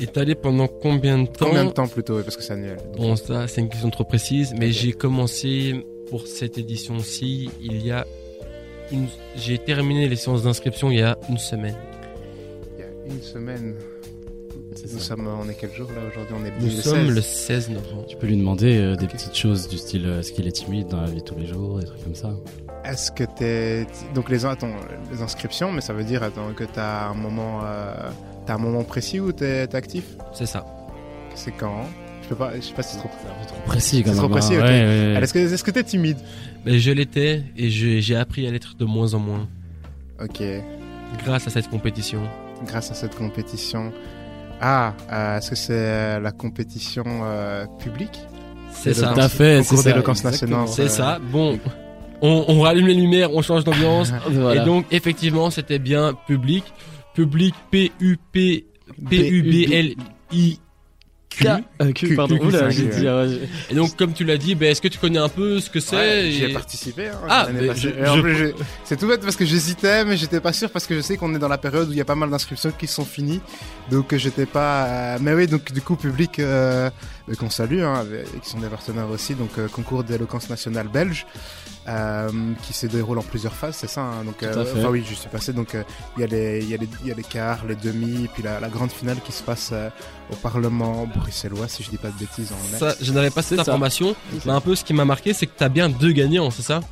[0.03, 2.79] Étalé pendant combien de temps Combien de temps plutôt Parce que c'est annuel.
[2.97, 7.91] Bon, ça, c'est une question trop précise, mais j'ai commencé pour cette édition-ci il y
[7.91, 8.07] a
[8.91, 9.07] une...
[9.37, 11.77] J'ai terminé les séances d'inscription il y a une semaine.
[12.77, 13.75] Il y a une semaine.
[14.83, 15.05] Nous ça.
[15.05, 16.35] sommes, on est quel jour là aujourd'hui?
[16.41, 17.15] On est Nous le sommes 16.
[17.15, 18.07] le 16 novembre.
[18.07, 20.89] Tu peux lui demander euh, des petites choses du style euh, est-ce qu'il est timide
[20.89, 22.35] dans la vie de tous les jours, des trucs comme ça?
[22.85, 24.75] Est-ce que t'es donc les attends
[25.13, 27.93] les inscriptions, mais ça veut dire attends que t'as un moment euh,
[28.47, 30.65] t'as un moment précis où t'es actif C'est ça.
[31.35, 31.85] C'est quand
[32.23, 33.11] Je peux pas, je sais pas si c'est trop.
[33.67, 34.59] Précis quand C'est trop précis, hein.
[34.61, 34.65] ok.
[34.65, 35.11] Ouais, ouais, ouais.
[35.13, 36.19] Alors, Est-ce que est-ce que t'es timide
[36.65, 39.49] Mais je l'étais et j'ai appris à l'être de moins en moins
[40.23, 40.43] Ok.
[41.25, 42.21] grâce à cette compétition.
[42.67, 43.93] Grâce à cette compétition.
[44.61, 48.21] Ah, euh, est-ce que c'est euh, la compétition euh, publique
[48.71, 49.09] C'est ça.
[49.13, 50.69] Tout à fait, Concours d'éloquence nationale.
[50.69, 51.19] C'est Euh, ça.
[51.21, 51.59] Bon,
[52.21, 54.13] on, on rallume les lumières, on change d'ambiance.
[54.31, 54.63] Voilà.
[54.63, 56.63] Et donc, effectivement, c'était bien public.
[57.15, 58.65] Public P-U-P,
[59.11, 60.59] P-U-B-L-I-K.
[61.35, 61.47] Q.
[61.49, 62.37] Euh, Q, pardon.
[62.39, 64.83] Q, Oula, Q, j'ai Q, dit, ouais, Et donc, comme tu l'as dit, ben, est-ce
[64.83, 67.09] que tu connais un peu ce que c'est Ouais, J'y et- ai participé.
[67.09, 67.81] hein, Ah, l'année mais passée.
[67.81, 70.53] je- Et en je- plus, j'ai- c'est tout bête parce que j'hésitais, mais j'étais pas
[70.53, 72.15] sûr parce que je sais qu'on est dans la période où il y a pas
[72.17, 73.41] mal d'inscriptions qui sont finies.
[73.91, 74.85] Donc euh, j'étais pas.
[74.85, 76.91] euh, Mais oui, donc du coup, public euh, euh,
[77.39, 79.35] qu'on salue, hein, avec- qui sont des partenaires aussi.
[79.35, 81.27] Donc euh, concours d'éloquence nationale belge.
[81.89, 82.31] euh,
[82.63, 84.03] qui se déroule en plusieurs phases, c'est ça.
[84.03, 85.53] hein, donc, enfin oui, je suis passé.
[85.53, 85.83] Donc euh,
[86.17, 88.61] il y a les, il y il y a les quarts, les demi, puis la,
[88.61, 89.89] la grande finale qui se passe euh,
[90.31, 92.79] au Parlement bruxellois, si je dis pas de bêtises en.
[92.79, 93.63] Ça, je n'avais pas cette ça.
[93.63, 94.15] information.
[94.45, 96.83] Mais un peu ce qui m'a marqué, c'est que t'as bien deux gagnants, c'est ça?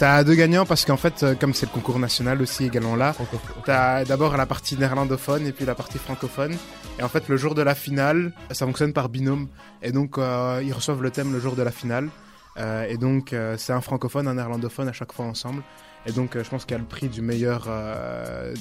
[0.00, 3.14] T'as deux gagnants parce qu'en fait, euh, comme c'est le concours national aussi également là,
[3.64, 6.56] T'as d'abord la partie néerlandophone et puis la partie francophone.
[6.98, 9.46] Et en fait, le jour de la finale, ça fonctionne par binôme.
[9.82, 12.08] Et donc, euh, ils reçoivent le thème le jour de la finale.
[12.58, 15.62] Euh, et donc, euh, c'est un francophone, un néerlandophone à chaque fois ensemble.
[16.04, 17.68] Et donc, je pense qu'il y a le prix du meilleur,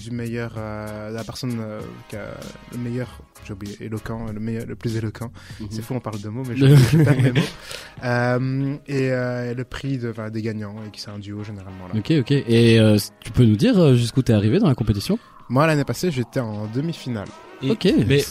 [0.03, 1.59] du meilleur, la personne
[2.07, 2.27] qui a
[2.71, 3.07] le meilleur,
[3.43, 5.31] j'ai oublié, éloquent, le meilleur, le plus éloquent.
[5.59, 5.67] Mhm.
[5.71, 8.79] C'est fou, on parle de mots, mais je, je perds mes mots.
[8.85, 11.95] Et le prix de, enfin, des gagnants, et qui c'est un duo généralement là.
[11.97, 12.31] Ok, ok.
[12.31, 12.79] Et
[13.21, 15.17] tu peux nous dire jusqu'où t'es arrivé dans la compétition?
[15.49, 17.27] Moi, l'année passée, j'étais en demi-finale.
[17.63, 17.87] Et- Ok.
[18.07, 18.23] Mais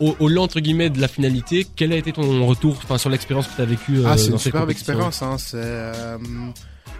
[0.00, 3.48] au, au entre guillemets, de la finalité, quel a été ton retour enfin, sur l'expérience
[3.48, 5.22] que tu as vécue euh, Ah, c'est une superbe expérience.
[5.22, 6.18] Hein, c'est, euh,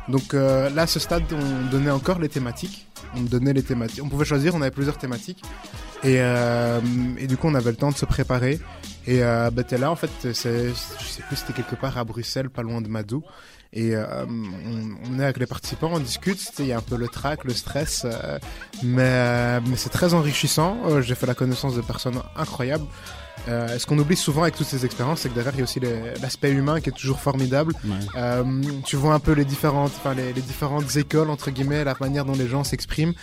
[0.08, 2.86] Donc euh, là, à ce stade, on donnait encore les thématiques.
[3.14, 4.02] On donnait les thématiques.
[4.04, 4.54] On pouvait choisir.
[4.54, 5.42] On avait plusieurs thématiques.
[6.04, 6.80] Et, euh,
[7.18, 8.60] et du coup, on avait le temps de se préparer.
[9.06, 12.04] Et euh, bah, t'es là, en fait, c'est, je sais plus, c'était quelque part à
[12.04, 13.22] Bruxelles, pas loin de Madou.
[13.72, 16.40] Et euh, on, on est avec les participants, on discute.
[16.58, 18.38] Il y a un peu le trac, le stress, euh,
[18.82, 21.00] mais, euh, mais c'est très enrichissant.
[21.00, 22.86] J'ai fait la connaissance de personnes incroyables.
[23.48, 25.64] Euh, ce qu'on oublie souvent avec toutes ces expériences, c'est que derrière il y a
[25.64, 25.80] aussi
[26.20, 27.74] l'aspect humain qui est toujours formidable.
[27.84, 27.90] Ouais.
[28.16, 28.44] Euh,
[28.84, 32.24] tu vois un peu les différentes, enfin les, les différentes écoles entre guillemets, la manière
[32.24, 33.14] dont les gens s'expriment.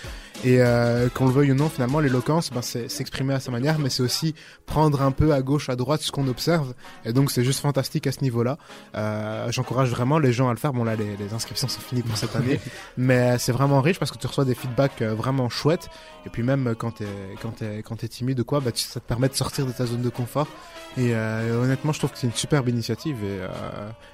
[0.43, 3.77] Et euh, qu'on le veuille ou non, finalement, l'éloquence, ben, c'est s'exprimer à sa manière,
[3.77, 4.33] mais c'est aussi
[4.65, 6.73] prendre un peu à gauche, à droite ce qu'on observe.
[7.05, 8.57] Et donc c'est juste fantastique à ce niveau-là.
[8.95, 10.73] Euh, J'encourage vraiment les gens à le faire.
[10.73, 12.59] Bon là, les, les inscriptions sont finies pour cette année,
[12.97, 15.89] mais c'est vraiment riche parce que tu reçois des feedbacks vraiment chouettes.
[16.25, 17.07] Et puis même quand t'es
[17.41, 17.53] quand
[17.85, 20.09] quand t'es timide ou quoi, tu- ça te permet de sortir de ta zone de
[20.13, 20.47] confort.
[20.95, 23.47] Et euh, honnêtement, je trouve que c'est une superbe initiative et, euh,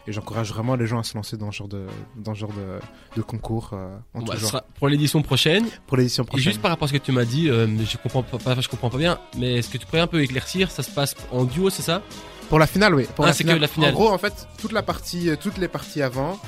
[0.08, 1.86] et j'encourage vraiment les gens à se lancer dans ce genre de
[2.16, 2.80] dans ce genre de,
[3.18, 4.50] de concours euh, en tout genre.
[4.50, 5.66] sera pour l'édition prochaine.
[5.88, 8.60] Pour l'édition Et juste par rapport à ce que tu m'as dit, je comprends pas,
[8.62, 10.72] je comprends pas bien, mais est-ce que tu pourrais un peu éclaircir?
[10.72, 12.02] Ça se passe en duo, c'est ça?
[12.48, 13.06] Pour la finale, oui.
[13.14, 13.58] Pour Ah, la c'est finale.
[13.58, 13.90] que la finale.
[13.92, 16.40] En gros, en fait, toute la partie, toutes les parties avant.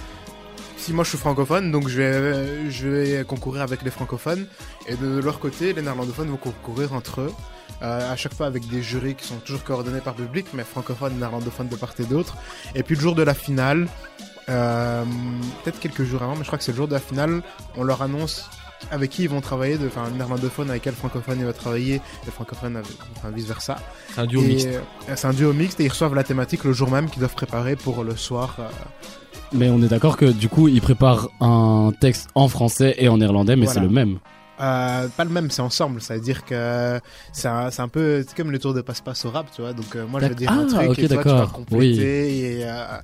[0.82, 4.48] Si moi je suis francophone, donc je vais, je vais concourir avec les francophones,
[4.88, 7.32] et de leur côté, les néerlandophones vont concourir entre eux,
[7.84, 11.13] euh, à chaque fois avec des jurys qui sont toujours coordonnés par public, mais francophones,
[11.20, 12.36] néerlandophones de part et d'autre.
[12.74, 13.88] Et puis le jour de la finale,
[14.50, 15.04] euh,
[15.63, 17.44] peut-être quelques jours avant, mais je crois que c'est le jour de la finale,
[17.78, 18.50] on leur annonce
[18.89, 22.32] avec qui ils vont travailler, enfin, le néerlandophone avec quel francophone il va travailler, le
[22.32, 23.78] francophone avec, enfin, vice versa.
[24.15, 24.67] C'est un duo Et, mixte.
[24.67, 27.36] euh, C'est un duo mixte et ils reçoivent la thématique le jour même qu'ils doivent
[27.36, 28.56] préparer pour le soir.
[29.54, 33.18] Mais on est d'accord que du coup, ils préparent un texte en français et en
[33.18, 33.82] néerlandais, mais Voilà.
[33.82, 34.20] c'est le même.
[34.62, 36.02] euh, pas le même, c'est ensemble.
[36.02, 37.00] Ça veut dire que
[37.34, 39.74] c'est un, c'est un peu comme le tour de passe-passe au rap, tu vois.
[39.74, 42.60] Donc euh, moi je vais dire un Ah, truc ok, et toi tu vas compléter
[42.60, 42.98] et, euh,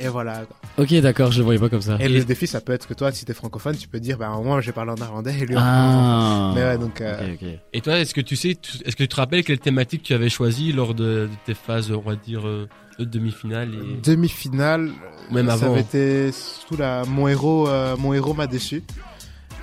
[0.00, 0.42] et voilà.
[0.78, 1.96] Ok, d'accord, je voyais pas comme ça.
[2.00, 4.30] Et le défi ça peut être que toi si t'es francophone tu peux dire bah
[4.42, 6.52] moi j'ai parlé en néerlandais et lui en Ah.
[6.54, 7.48] Mais ouais, donc, euh, Ok, ok.
[7.72, 10.28] Et toi, est-ce que tu sais, est-ce que tu te rappelles quelle thématique tu avais
[10.28, 14.00] choisi lors de, de tes phases, on va dire, euh, de demi-finale et...
[14.02, 14.90] demi-finale.
[15.30, 15.72] Même ça avant.
[15.72, 18.82] avait été surtout la mon héros, euh, mon héros m'a déçu.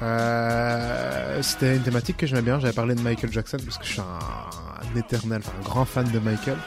[0.02, 2.60] Euh, c'était une thématique que j'aimais bien.
[2.60, 4.20] J'avais parlé de Michael Jackson parce que je suis un,
[4.82, 6.58] un éternel, un grand fan de Michael.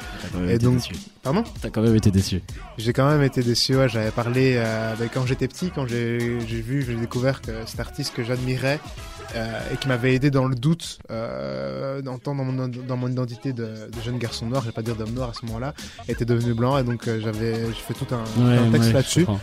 [0.49, 0.93] Et donc- déçu.
[1.23, 1.45] Pardon?
[1.61, 2.41] T'as quand même été déçu.
[2.79, 3.77] J'ai quand même été déçu.
[3.77, 7.81] Ouais, j'avais parlé euh, ben, quand j'étais petit, quand j'ai vu, j'ai découvert que cet
[7.81, 8.81] artiste que j'admirais
[9.35, 13.65] et qui m'avait aidé dans le doute, euh, dans, dans mon, dans mon identité de,
[13.65, 15.75] de jeune garçon noir, je vais pas dire d'homme noir à ce moment-là,
[16.09, 18.89] était devenu blanc et donc euh, j'avais, j'ai fait tout un, Ouais, un texte ouais,
[18.89, 19.25] je là-dessus.
[19.27, 19.41] comprends.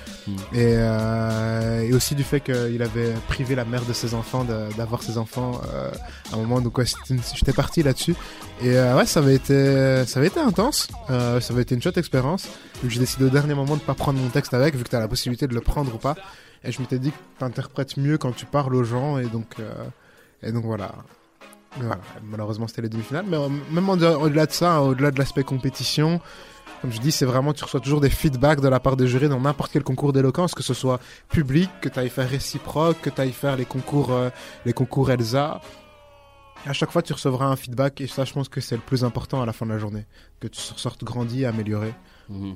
[0.54, 4.46] Et, euh, et aussi du fait qu'il avait privé la mère de ses enfants
[4.78, 5.90] d'avoir ses enfants euh,
[6.32, 6.62] à un moment.
[6.62, 6.86] Donc ouais,
[7.36, 8.16] j'étais parti là-dessus.
[8.62, 10.88] Et euh, ouais, ça avait été, ça avait été intense.
[11.10, 12.48] Euh, ça avait été une chouette expérience.
[12.88, 15.08] J'ai décidé au dernier moment de pas prendre mon texte avec, vu que t'as la
[15.08, 16.16] possibilité de le prendre ou pas.
[16.64, 19.18] Et je m'étais dit que t'interprètes mieux quand tu parles aux gens.
[19.18, 19.74] Et donc, euh,
[20.44, 20.92] et donc voilà.
[22.24, 23.26] Malheureusement, c'était les demi-finales.
[23.28, 26.22] Mais euh, même au-delà de ça, au-delà de l'aspect compétition,
[26.82, 29.30] comme je dis, c'est vraiment, tu reçois toujours des feedbacks de la part des jurys
[29.30, 33.10] dans n'importe quel concours d'éloquence, que ce soit public, que tu ailles faire réciproque, que
[33.10, 34.30] tu ailles faire les concours, euh,
[34.66, 35.62] les concours Elsa.
[36.66, 39.04] À chaque fois, tu recevras un feedback et ça, je pense que c'est le plus
[39.04, 40.06] important à la fin de la journée.
[40.40, 41.94] Que tu ressortes grandi, amélioré.
[42.30, 42.56] Mhm.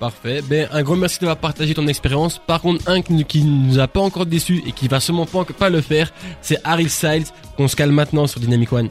[0.00, 0.40] Parfait.
[0.42, 2.40] Ben, un gros merci d'avoir partagé ton expérience.
[2.46, 5.44] Par contre, un qui, qui nous a pas encore déçu et qui va sûrement pas,
[5.44, 6.10] pas le faire,
[6.40, 7.26] c'est Harry Styles,
[7.58, 8.88] qu'on se calme maintenant sur Dynamic One.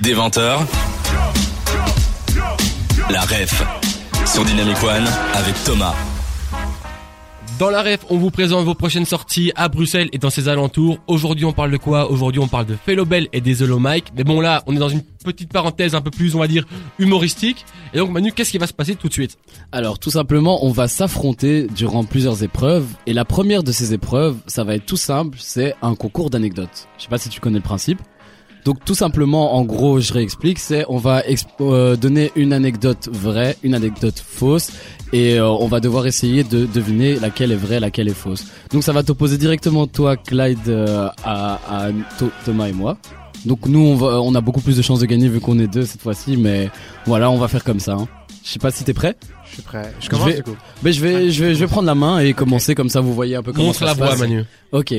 [0.00, 0.66] Des 20 heures.
[3.10, 3.62] La ref
[4.24, 5.94] sur Dynamic One avec Thomas.
[7.58, 10.98] Dans la ref, on vous présente vos prochaines sorties à Bruxelles et dans ses alentours.
[11.06, 12.10] Aujourd'hui, on parle de quoi?
[12.10, 14.12] Aujourd'hui, on parle de Felobel et des Mike.
[14.14, 16.66] Mais bon, là, on est dans une petite parenthèse un peu plus, on va dire,
[16.98, 17.64] humoristique.
[17.94, 19.38] Et donc, Manu, qu'est-ce qui va se passer tout de suite?
[19.72, 22.88] Alors, tout simplement, on va s'affronter durant plusieurs épreuves.
[23.06, 26.88] Et la première de ces épreuves, ça va être tout simple, c'est un concours d'anecdotes.
[26.98, 28.02] Je sais pas si tu connais le principe.
[28.66, 31.22] Donc tout simplement, en gros, je réexplique, c'est on va
[31.60, 34.72] euh, donner une anecdote vraie, une anecdote fausse,
[35.12, 38.44] et euh, on va devoir essayer de deviner laquelle est vraie, laquelle est fausse.
[38.72, 41.90] Donc ça va t'opposer directement toi, Clyde, euh, à, à
[42.44, 42.98] Thomas et moi.
[43.44, 45.68] Donc nous, on, va, on a beaucoup plus de chances de gagner vu qu'on est
[45.68, 46.68] deux cette fois-ci, mais
[47.06, 47.92] voilà, on va faire comme ça.
[47.92, 48.08] Hein.
[48.42, 49.14] Je sais pas si t'es prêt.
[49.44, 49.94] Je suis prêt.
[50.00, 50.30] Je commence.
[50.30, 50.42] Je vais,
[50.82, 53.00] mais je vais, je vais, je vais prendre la main et commencer comme ça.
[53.00, 54.42] Vous voyez un peu comment Montre ça la voix, Manu.
[54.72, 54.92] Ok.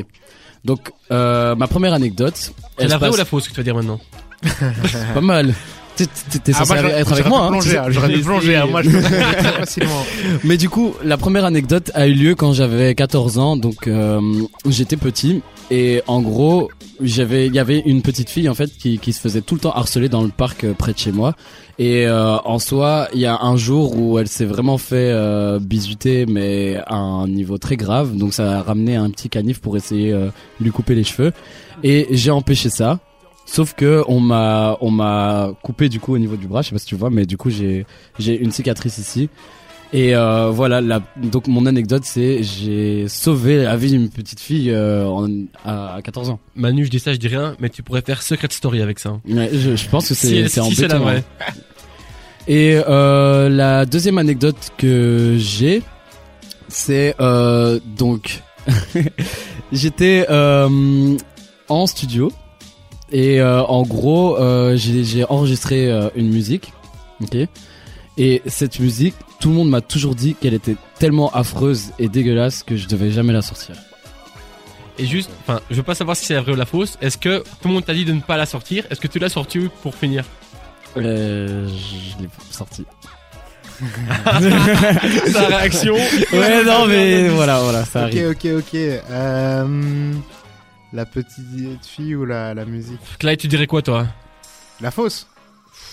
[0.65, 2.51] Donc, euh, ma première anecdote.
[2.77, 3.99] C'est la vraie ou la fausse que tu vas dire maintenant
[5.13, 5.53] Pas mal.
[6.43, 7.49] T'es censé ah, être avec moi.
[7.51, 8.55] Hein, J'aurais dû plonger.
[8.55, 10.05] Hein, moi, je très facilement.
[10.43, 14.21] Mais du coup, la première anecdote a eu lieu quand j'avais 14 ans, donc euh,
[14.67, 15.41] j'étais petit.
[15.69, 16.69] Et en gros,
[17.01, 19.61] j'avais, il y avait une petite fille en fait qui, qui se faisait tout le
[19.61, 21.35] temps harceler dans le parc euh, près de chez moi.
[21.79, 25.59] Et euh, en soi, il y a un jour où elle s'est vraiment fait euh,
[25.59, 28.15] bisuter, mais à un niveau très grave.
[28.15, 31.33] Donc ça a ramené un petit canif pour essayer de lui couper les cheveux.
[31.83, 32.99] Et j'ai empêché ça.
[33.47, 36.75] Sauf que on m'a on m'a coupé du coup au niveau du bras, je sais
[36.75, 37.85] pas si tu vois, mais du coup j'ai
[38.19, 39.29] j'ai une cicatrice ici.
[39.93, 44.69] Et euh, voilà, la, donc mon anecdote c'est j'ai sauvé la vie d'une petite fille
[44.69, 45.29] euh, en,
[45.63, 46.39] à, 14 ans.
[46.55, 49.21] Manu, je dis ça, je dis rien, mais tu pourrais faire secret story avec ça.
[49.25, 51.23] Ouais, je, je pense que c'est c'est si c'est la vraie.
[51.39, 51.53] Hein.
[52.49, 55.83] Et euh, la deuxième anecdote que j'ai,
[56.69, 58.41] c'est euh, donc
[59.71, 61.17] j'étais euh,
[61.67, 62.31] en studio
[63.11, 66.73] et euh, en gros, euh, j'ai enregistré euh, une musique,
[67.21, 67.37] ok?
[68.17, 72.63] Et cette musique, tout le monde m'a toujours dit qu'elle était tellement affreuse et dégueulasse
[72.63, 73.75] que je devais jamais la sortir.
[74.97, 76.97] Et juste, enfin, je veux pas savoir si c'est la vraie ou la fausse.
[77.01, 78.85] Est-ce que tout le monde t'a dit de ne pas la sortir?
[78.89, 80.23] Est-ce que tu l'as sortie pour finir?
[80.97, 82.85] Euh, Je l'ai sortie.
[85.31, 85.93] Sa réaction
[86.33, 88.29] Ouais, non, mais voilà, voilà, ça arrive.
[88.29, 88.73] Ok, ok, ok.
[88.73, 90.13] Euh...
[90.97, 94.07] La petite fille ou la, la musique Clyde, tu dirais quoi toi?
[94.81, 95.27] La fausse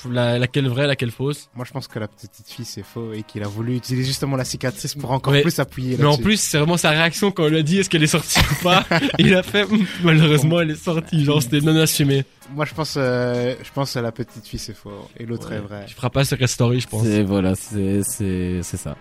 [0.09, 1.51] la, laquelle vraie, laquelle fausse?
[1.55, 4.35] Moi je pense que la petite fille c'est faux et qu'il a voulu utiliser justement
[4.39, 7.49] la cicatrice pour encore plus appuyer Mais en plus c'est vraiment sa réaction quand on
[7.49, 8.87] lui a dit est-ce qu'elle est sortie ou pas?
[9.19, 9.67] Il a fait
[10.03, 12.25] malheureusement elle est sortie, genre c'était non assumé.
[12.55, 15.61] Moi je pense euh, je pense que la petite fille c'est faux et l'autre est
[15.61, 15.85] vrai.
[15.87, 17.07] Tu feras pas ce story je pense.
[17.07, 18.97] Voilà, c'est c'est c'est ça.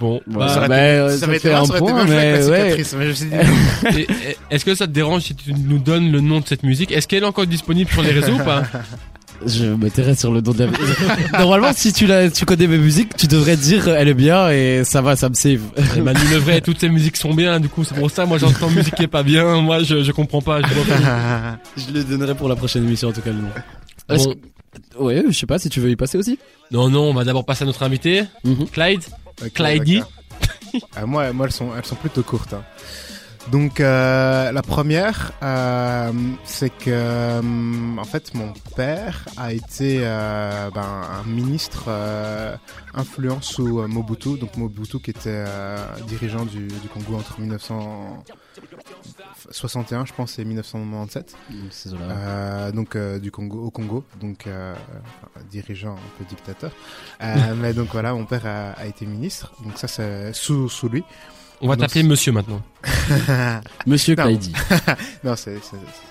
[0.00, 2.80] Bon, bah, ça, bah, ça, fait un point, mais ouais.
[4.50, 6.90] Est-ce que ça te dérange si tu nous donnes le nom de cette musique?
[6.90, 8.62] Est-ce qu'elle est encore disponible sur les réseaux ou pas?
[9.46, 13.14] Je m'intéresse sur le nom de la Normalement, si tu, la, tu connais mes musiques,
[13.14, 15.60] tu devrais dire elle est bien et ça va, ça me save.
[16.02, 18.94] Manu Levray, toutes ces musiques sont bien, du coup, c'est pour ça, moi j'entends musique
[18.94, 20.60] qui est pas bien, moi je, je comprends pas.
[20.62, 23.48] Je, je le donnerai pour la prochaine émission en tout cas le nom.
[24.08, 24.34] Bon.
[24.98, 26.38] Ouais, je sais pas si tu veux y passer aussi.
[26.70, 28.66] Non, non, on va d'abord passer à notre invité, mhm.
[28.68, 29.02] Clyde.
[29.48, 30.04] Clyde.
[30.74, 32.54] euh, moi, moi, elles sont, elles sont plutôt courtes.
[32.54, 32.64] Hein.
[33.50, 36.12] Donc euh, la première, euh,
[36.44, 37.40] c'est que
[37.98, 41.88] en fait mon père a été ben, un ministre
[42.92, 45.44] influent sous Mobutu, donc Mobutu qui était
[46.06, 47.40] dirigeant du, du, Congo entre
[49.50, 51.36] 1961, je pense, et 1997.
[52.74, 54.48] donc du Congo au Congo, donc
[55.50, 56.72] dirigeant un peu dictateur.
[57.56, 61.04] mais donc voilà, mon père a, a été ministre, donc ça c'est sous sous lui.
[61.62, 62.62] On va t'appeler monsieur maintenant.
[63.86, 64.56] monsieur Clyde.
[65.24, 65.58] non, c'est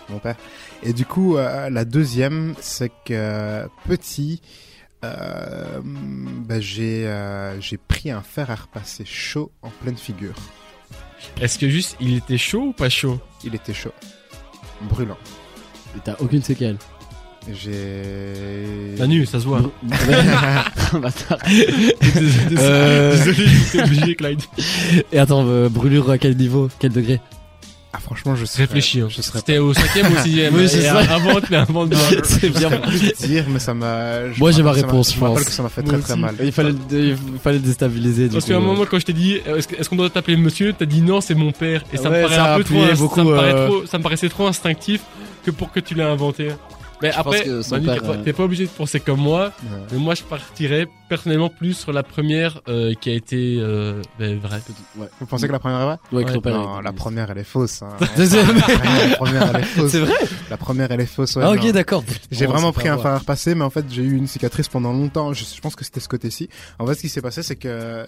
[0.10, 0.36] mon père.
[0.84, 4.42] Et du coup, euh, la deuxième, c'est que petit,
[5.04, 10.36] euh, bah, j'ai euh, j'ai pris un fer à repasser chaud en pleine figure.
[11.42, 13.94] Est-ce que juste il était chaud ou pas chaud Il était chaud,
[14.90, 15.18] brûlant.
[15.96, 16.78] Et t'as aucune séquelle
[17.54, 18.96] j'ai.
[18.98, 19.62] Manu, ça se voit.
[20.94, 21.40] Bâtard.
[21.48, 23.12] désolé, euh...
[23.16, 23.48] désolé
[23.84, 24.42] obligé, Clyde.
[25.12, 27.20] Et attends, euh, brûlure à quel niveau Quel degré?
[27.92, 29.08] Ah franchement je serais réfléchi hein.
[29.10, 30.54] je serais c'était au cinquième ou au sixième.
[30.54, 31.00] Oui c'est ça.
[31.00, 32.70] invente mais invente c'est bien
[33.20, 35.44] dire mais ça m'a moi j'ai ma réponse je pense.
[35.44, 36.36] que ça m'a fait très très mal.
[36.44, 39.90] Il fallait il fallait le déstabiliser parce qu'à un moment quand je t'ai dit est-ce
[39.90, 41.84] qu'on doit t'appeler monsieur t'as dit non c'est mon père.
[41.92, 43.68] Et ça me paraît un peu trop, beaucoup, ça, me euh...
[43.68, 45.02] trop ça me paraissait trop instinctif
[45.44, 46.50] que pour que tu l'aies inventé
[47.02, 48.70] Mais Je pense après, que son Manu, père, t'es pas- euh, t'es pas obligé de
[48.72, 49.54] penser comme moi.
[49.64, 49.78] Ouais.
[49.94, 54.38] Mais moi, je partirais personnellement plus sur la première euh, qui a été euh, ben,
[54.40, 54.62] vraie.
[54.98, 55.08] Ouais.
[55.20, 55.98] Vous pensez que la première est vraie?
[56.12, 57.82] Ouais, que Ouais, Non, est- la première elle est fausse.
[57.82, 57.90] hein.
[58.16, 58.44] C'est-
[59.10, 59.92] la première elle est fausse.
[59.92, 60.14] C'est vrai?
[60.50, 61.36] La première elle est fausse.
[61.38, 61.72] ouais, Ah ok non.
[61.72, 62.04] d'accord.
[62.32, 64.68] J'ai Bon, vraiment pris un fer à repasser, mais en fait j'ai eu une cicatrice
[64.68, 65.34] pendant longtemps.
[65.34, 66.50] Je, je pense que c'était ce côté-ci.
[66.80, 68.06] En fait, ce qui s'est passé, c'est que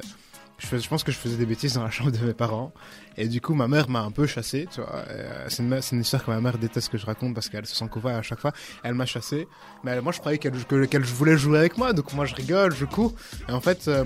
[0.61, 2.71] je, pense que je faisais des bêtises dans la chambre de mes parents,
[3.17, 4.67] et du coup ma mère m'a un peu chassé.
[4.77, 7.87] Euh, c'est une, histoire que ma mère déteste que je raconte parce qu'elle se sent
[7.89, 8.51] coupable à chaque fois.
[8.83, 9.47] Elle m'a chassé,
[9.83, 12.73] mais moi je croyais qu'elle que- qu'elle voulais jouer avec moi, donc moi je rigole,
[12.75, 13.13] je cours,
[13.49, 13.87] et en fait.
[13.87, 14.05] euh,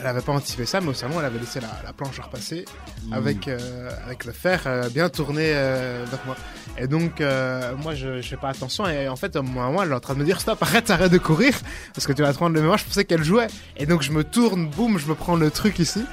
[0.00, 2.22] elle avait pas anticipé ça, mais au salon, elle avait laissé la, la planche à
[2.22, 2.64] repasser
[3.08, 3.12] Mm.
[3.14, 6.36] avec, euh, avec le fer euh, bien tourné euh, vers moi.
[6.78, 8.86] Et donc, euh, moi, je, je fais pas attention.
[8.86, 10.88] Et en fait, à un moment, elle est en train de me dire Stop, arrête,
[10.90, 11.58] arrête de courir.
[11.94, 12.78] Parce que tu vas te prendre le mémoire.
[12.78, 13.48] Je pensais qu'elle jouait.
[13.76, 16.04] Et donc, je me tourne, boum, je me prends le truc ici.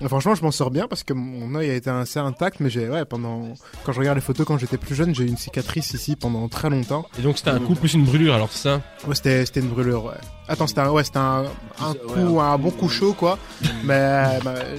[0.00, 2.60] Et franchement, je m'en sors bien parce que mon œil a été assez intact.
[2.60, 3.54] Mais j'ai, ouais, pendant.
[3.84, 6.48] Quand je regarde les photos quand j'étais plus jeune, j'ai eu une cicatrice ici pendant
[6.48, 7.06] très longtemps.
[7.18, 8.82] Et donc, c'était un coup plus une brûlure, alors c'est ça?
[9.06, 10.12] Ouais, c'était, c'était une brûlure, ouais.
[10.48, 11.44] Attends, c'était un, ouais, c'était un,
[11.80, 13.38] un Ouais, coup, un bon coup chaud, quoi.
[13.84, 14.76] Mais, euh, bah, euh,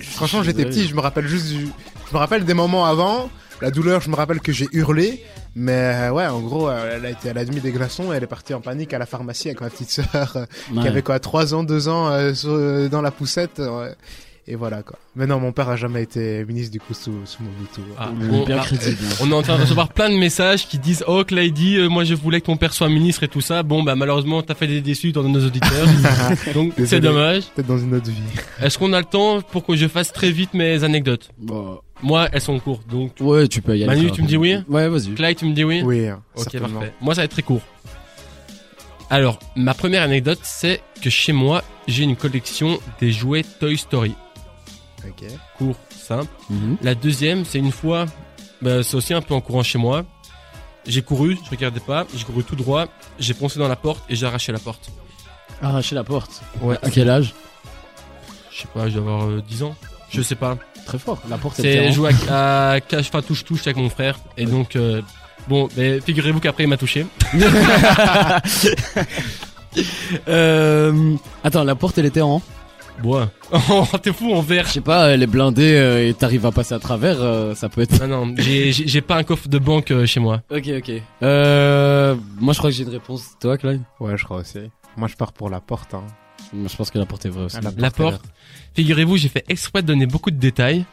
[0.00, 1.66] franchement, j'étais petit, je me rappelle juste du,
[2.08, 3.30] je me rappelle des moments avant.
[3.60, 5.24] La douleur, je me rappelle que j'ai hurlé.
[5.54, 8.16] Mais, euh, ouais, en gros, euh, elle a été, elle a mis des glaçons et
[8.16, 10.82] elle est partie en panique à la pharmacie avec ma petite sœur, euh, Ouais.
[10.82, 13.60] qui avait quoi, 3 ans, 2 ans, euh, sur- euh, dans la poussette.
[14.50, 14.98] Et voilà, quoi.
[15.14, 17.82] Mais non, mon père a jamais été ministre, du coup, sous, sous mon tout.
[17.98, 18.96] Ah, On bien ah, crédible.
[19.20, 22.04] On est en train de recevoir plein de messages qui disent Oh Clyde, euh, moi
[22.04, 23.62] je voulais que ton père soit ministre et tout ça.
[23.62, 25.86] Bon bah malheureusement t'as fait des déçus dans nos auditeurs.
[26.54, 27.44] Donc c'est dommage.
[27.54, 28.22] Peut-être dans une autre vie.
[28.62, 31.80] Est-ce qu'on a le temps pour que je fasse très vite mes anecdotes Bon.
[32.02, 33.12] Moi elles sont courtes donc.
[33.20, 33.96] Ouais, tu peux y aller.
[33.96, 34.56] Manu, tu me dis oui.
[34.68, 35.14] Ouais, vas-y.
[35.14, 36.92] Clyde tu me dis oui Oui, Ok parfait.
[37.00, 37.62] Moi ça va être très court.
[39.10, 44.14] Alors ma première anecdote c'est que chez moi j'ai une collection des jouets Toy Story.
[45.06, 45.24] Ok.
[45.56, 46.26] Court, simple.
[46.50, 46.76] Mhm.
[46.82, 48.06] La deuxième, c'est une fois,
[48.62, 50.04] bah, c'est aussi un peu en courant chez moi.
[50.86, 52.86] J'ai couru, je regardais pas, j'ai couru tout droit,
[53.18, 54.90] j'ai poncé dans la porte et j'ai arraché la porte.
[55.60, 56.40] Arracher la porte.
[56.62, 56.78] Ouais.
[56.82, 57.34] À quel âge?
[58.50, 59.74] Je sais pas, je dois avoir euh, 10 ans.
[60.10, 60.56] Je sais pas.
[60.86, 61.20] Très fort.
[61.28, 61.56] La porte.
[61.56, 61.90] C'est tient.
[61.92, 65.02] jouer à, à cache pas touche touche avec mon frère et donc euh,
[65.48, 67.06] bon, mais figurez-vous qu'après il m'a touché.
[70.28, 72.42] Euh, Attends, la porte elle était en.
[73.02, 74.66] Bon, oh, t'es fou en verre.
[74.66, 77.68] Je sais pas, elle est blindée euh, et t'arrives à passer à travers, euh, ça
[77.68, 78.04] peut être.
[78.06, 80.42] Non non, j'ai j'ai j'ai pas un coffre de banque euh, chez moi.
[80.50, 80.90] Ok, ok.
[81.22, 83.30] Euh, moi je crois que j'ai une réponse.
[83.40, 84.58] Toi, Clyde Ouais, je crois aussi.
[84.96, 85.94] Moi, je pars pour la porte.
[85.94, 86.02] Hein.
[86.52, 87.56] Moi je pense que la porte est vraie aussi.
[87.64, 88.24] Ah, La porte?
[88.74, 90.84] Figurez-vous, j'ai fait exprès de donner beaucoup de détails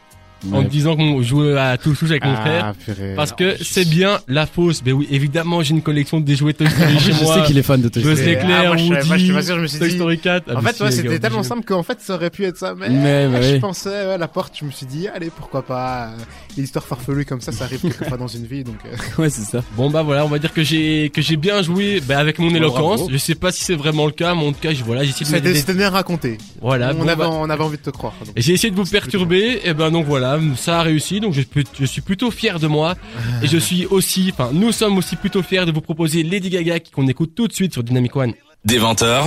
[0.52, 0.64] en Ouais.
[0.66, 2.66] disant qu'on jouait à touche avec mon frère.
[2.66, 3.14] Ah, purée.
[3.16, 4.82] Parce que c'est bien la fausse.
[4.84, 7.34] Mais oui, évidemment, j'ai une collection de jouets Toy Story chez je moi.
[7.34, 8.24] sais qu'il est fan de Toy Je Story.
[8.32, 8.94] sais Ah, clair, moi, je Woody,
[9.26, 10.50] j'étais pas sûr, je me suis Toy dit- Story 4.
[10.54, 12.74] En Ah, fait, ouais, c'était tellement simple qu'en fait, ça aurait pu être ça.
[12.76, 13.60] Mais, Mais, bah je oui.
[13.60, 16.04] pensais, ouais, la porte, je me suis dit, allez, pourquoi pas.
[16.08, 16.16] euh,
[16.56, 18.62] Les histoires farfelues comme ça, ça arrive quelquefois dans une vie.
[18.64, 19.62] Donc, euh, Ouais, c'est ça.
[19.76, 22.54] Bon bah voilà, on va dire que j'ai que j'ai bien joué bah, avec mon
[22.54, 23.00] éloquence.
[23.00, 23.08] bravo.
[23.12, 25.10] Je sais pas si c'est vraiment le cas, mais en tout cas, je- voilà, j'ai
[25.10, 26.38] essayé de c'était bien raconté.
[26.60, 26.92] voilà.
[26.98, 28.14] on, avait, bah, on avait envie de te croire.
[28.36, 30.25] j'ai essayé de vous perturber, et ben donc voilà,
[30.56, 32.94] ça a réussi, donc je, suis plutôt fier de moi,
[33.42, 36.78] et je suis aussi, enfin nous sommes aussi plutôt fiers de vous proposer Lady Gaga
[36.94, 38.32] qu'on écoute tout de suite sur Dynamic One.
[38.64, 39.24] Des 20h,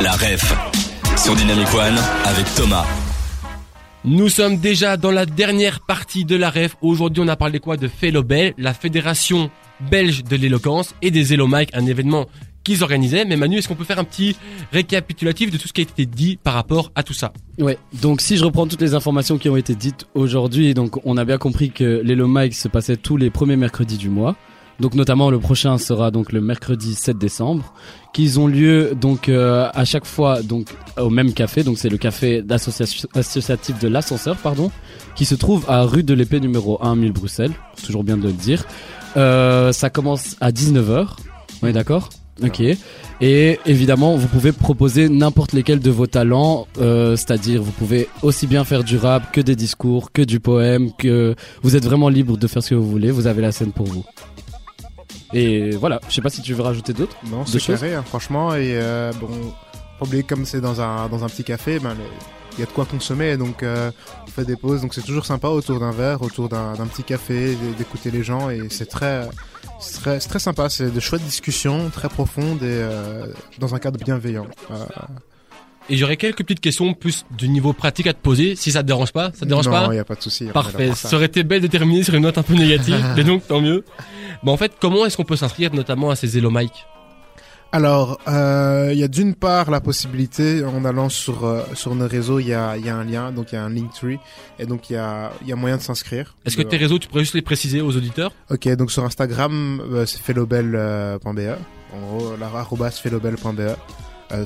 [0.00, 0.54] la ref
[1.16, 2.86] sur Dynamic One avec Thomas.
[4.04, 6.74] Nous sommes déjà dans la dernière partie de la ref.
[6.82, 9.48] Aujourd'hui, on a parlé quoi de Félobel, la fédération
[9.90, 12.26] belge de l'éloquence et des Elomic, un événement
[12.62, 13.24] qu'ils organisaient.
[13.24, 14.36] Mais Manu, est-ce qu'on peut faire un petit
[14.72, 17.78] récapitulatif de tout ce qui a été dit par rapport à tout ça Ouais.
[18.00, 21.24] Donc si je reprends toutes les informations qui ont été dites aujourd'hui, donc on a
[21.24, 24.36] bien compris que l'Elo Mike se passait tous les premiers mercredis du mois.
[24.80, 27.72] Donc notamment le prochain sera donc le mercredi 7 décembre,
[28.12, 31.98] qu'ils ont lieu donc euh, à chaque fois donc au même café, donc c'est le
[31.98, 32.42] café
[33.14, 34.72] associatif de l'ascenseur pardon,
[35.14, 38.24] qui se trouve à rue de l'épée numéro 1 1000 Bruxelles, c'est toujours bien de
[38.24, 38.64] le dire.
[39.16, 41.10] Euh, ça commence à 19h.
[41.62, 42.08] On est d'accord?
[42.42, 42.62] OK.
[43.20, 48.46] Et évidemment, vous pouvez proposer n'importe lesquels de vos talents, euh, c'est-à-dire vous pouvez aussi
[48.46, 52.36] bien faire du rap que des discours, que du poème, que vous êtes vraiment libre
[52.36, 54.04] de faire ce que vous voulez, vous avez la scène pour vous.
[55.32, 57.16] Et voilà, je sais pas si tu veux rajouter d'autres.
[57.30, 58.54] Non, c'est carré, hein, franchement.
[58.54, 59.28] Et euh, bon,
[60.00, 61.96] oublier comme c'est dans un, dans un petit café, ben,
[62.54, 63.36] il y a de quoi consommer.
[63.36, 63.90] Donc, euh,
[64.26, 64.82] on fait des pauses.
[64.82, 68.50] Donc, c'est toujours sympa autour d'un verre, autour d'un petit café, d'écouter les gens.
[68.50, 69.26] Et c'est très,
[69.82, 70.68] c'est très, très sympa.
[70.68, 73.26] C'est de chouettes discussions, très profondes et euh,
[73.58, 74.46] dans un cadre bienveillant.
[74.70, 74.74] Euh,
[75.90, 78.86] Et j'aurais quelques petites questions plus du niveau pratique à te poser, si ça te
[78.86, 79.30] dérange pas.
[79.34, 80.46] Ça te dérange non, pas il n'y a pas de souci.
[80.46, 80.92] Parfait.
[80.94, 81.14] ça.
[81.16, 83.84] Aurait été belle de terminer sur une note un peu négative, mais donc tant mieux.
[84.42, 86.72] Bah en fait, comment est-ce qu'on peut s'inscrire notamment à ces Elomic
[87.74, 92.06] Alors, euh, il y a d'une part la possibilité, en allant sur euh, sur nos
[92.06, 94.18] réseaux, il y a, il y a un lien, donc il y a un Linktree,
[94.58, 96.36] et donc il y a, il y a moyen de s'inscrire.
[96.44, 98.32] Est-ce que De- tes réseaux, tu pourrais juste les préciser aux auditeurs?
[98.50, 101.56] Ok, donc sur Instagram, euh, c'est fellowbell.be.
[101.94, 103.60] En gros, la arrobas fellowbell.be.
[103.60, 103.76] Euh,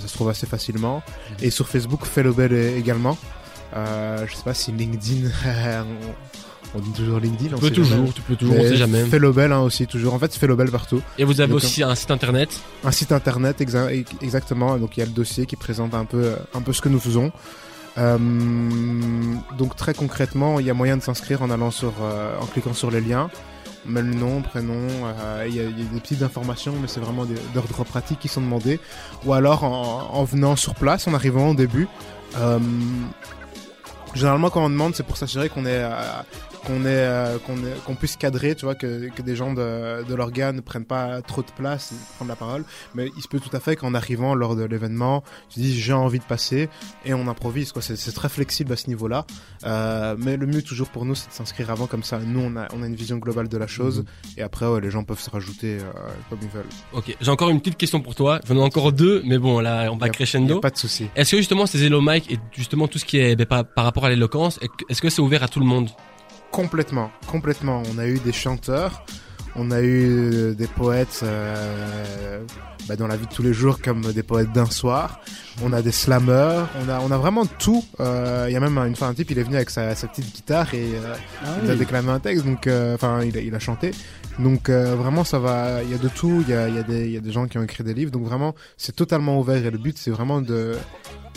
[0.01, 1.03] ça se trouve assez facilement.
[1.43, 3.18] Et sur Facebook, fellowbell é- également.
[3.74, 5.29] Euh, je sais pas si LinkedIn,
[6.75, 7.49] on, on dit toujours LinkedIn.
[7.51, 8.11] Tu on peux toujours, jamais.
[8.12, 9.03] tu peux toujours, on Mais sait jamais.
[9.53, 10.14] Hein, aussi, toujours.
[10.14, 11.01] En fait, c'est Fellowbell partout.
[11.19, 12.61] Et vous avez Donc, aussi un site internet.
[12.85, 14.77] Un site internet, exa- exactement.
[14.79, 17.01] Donc il y a le dossier qui présente un peu, un peu ce que nous
[17.01, 17.33] faisons.
[17.99, 18.19] Euh,
[19.57, 22.75] donc très concrètement, il y a moyen de s'inscrire en allant sur, euh, en cliquant
[22.75, 23.31] sur les liens.
[23.87, 26.99] Même nom, prénom, euh, il y, a, il y a des petites informations, mais c'est
[27.01, 28.81] vraiment d'ordre pratique qui sont demandés.
[29.25, 31.87] Ou alors en, en venant sur place, en arrivant au début.
[34.17, 35.91] Généralement, quand on demande, c'est pour s'assurer qu'on est, euh,
[36.64, 37.55] qu'on est, euh, qu'on
[37.85, 41.21] qu'on puisse cadrer, tu vois, que, que des gens de, de l'organe ne prennent pas
[41.23, 42.64] trop de place, prendre la parole.
[42.95, 45.93] Mais il se peut tout à fait qu'en arrivant lors de l'événement, tu dis j'ai
[45.93, 46.69] envie de passer
[47.05, 47.73] et on improvise.
[47.73, 49.27] Quoi, c'est, très flexible à ce niveau-là.
[49.64, 52.57] Euh, mais le mieux toujours pour nous, c'est de s'inscrire avant, comme ça, nous on
[52.57, 54.05] a, on a une vision globale de la chose.
[54.39, 55.83] Et après, ouais, les gens peuvent se rajouter euh,
[56.31, 56.64] comme ils veulent.
[56.95, 58.41] Ok, j'ai encore une petite question pour toi.
[58.49, 60.61] J'en ai encore deux, mais bon, là, on va a- crescendo.
[60.61, 61.09] pas de souci.
[61.14, 63.85] Est-ce que justement ces Hello Mike et justement tout ce qui est ben, par, par
[63.85, 65.91] rapport à l'éloquence, est-ce que c'est ouvert à tout le monde?
[66.51, 67.83] Complètement, complètement.
[67.93, 69.05] On a eu des chanteurs,
[69.55, 72.43] on a eu euh, des poètes euh,
[72.89, 75.20] bah, dans la vie de tous les jours comme des poètes d'un soir.
[75.62, 77.84] On a des slammers, on a, on a vraiment tout.
[78.01, 80.07] Euh, Il y a même une fois un type, il est venu avec sa, sa
[80.07, 81.14] petite guitare et euh,
[81.64, 83.93] il a déclamé un texte, donc euh, enfin il, a- il a chanté.
[84.39, 86.45] Donc euh, vraiment ça va, il y a de tout.
[86.47, 88.11] Il y a, y a des, y a des gens qui ont écrit des livres,
[88.11, 90.74] donc vraiment c'est totalement ouvert et le but c'est vraiment de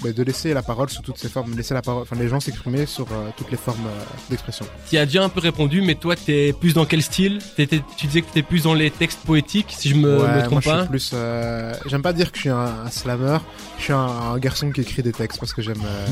[0.04, 2.40] bah, de laisser la parole sous toutes ses formes, laisser la parole, enfin les gens
[2.42, 4.66] s'exprimer sur euh, toutes les formes euh, d'expression.
[4.90, 7.40] Tu as déjà un peu répondu, mais toi, t'es plus dans quel style?
[7.58, 10.28] T'étais- Tu disais que t'étais plus dans les textes poétiques, si je me, me ouais,
[10.28, 10.86] moi trompe je suis pas.
[10.86, 11.12] plus.
[11.14, 11.39] euh,
[11.86, 13.38] J'aime pas dire que je suis un, un slammer.
[13.78, 16.08] Je suis un, garçon qui écrit des textes parce que j'aime euh,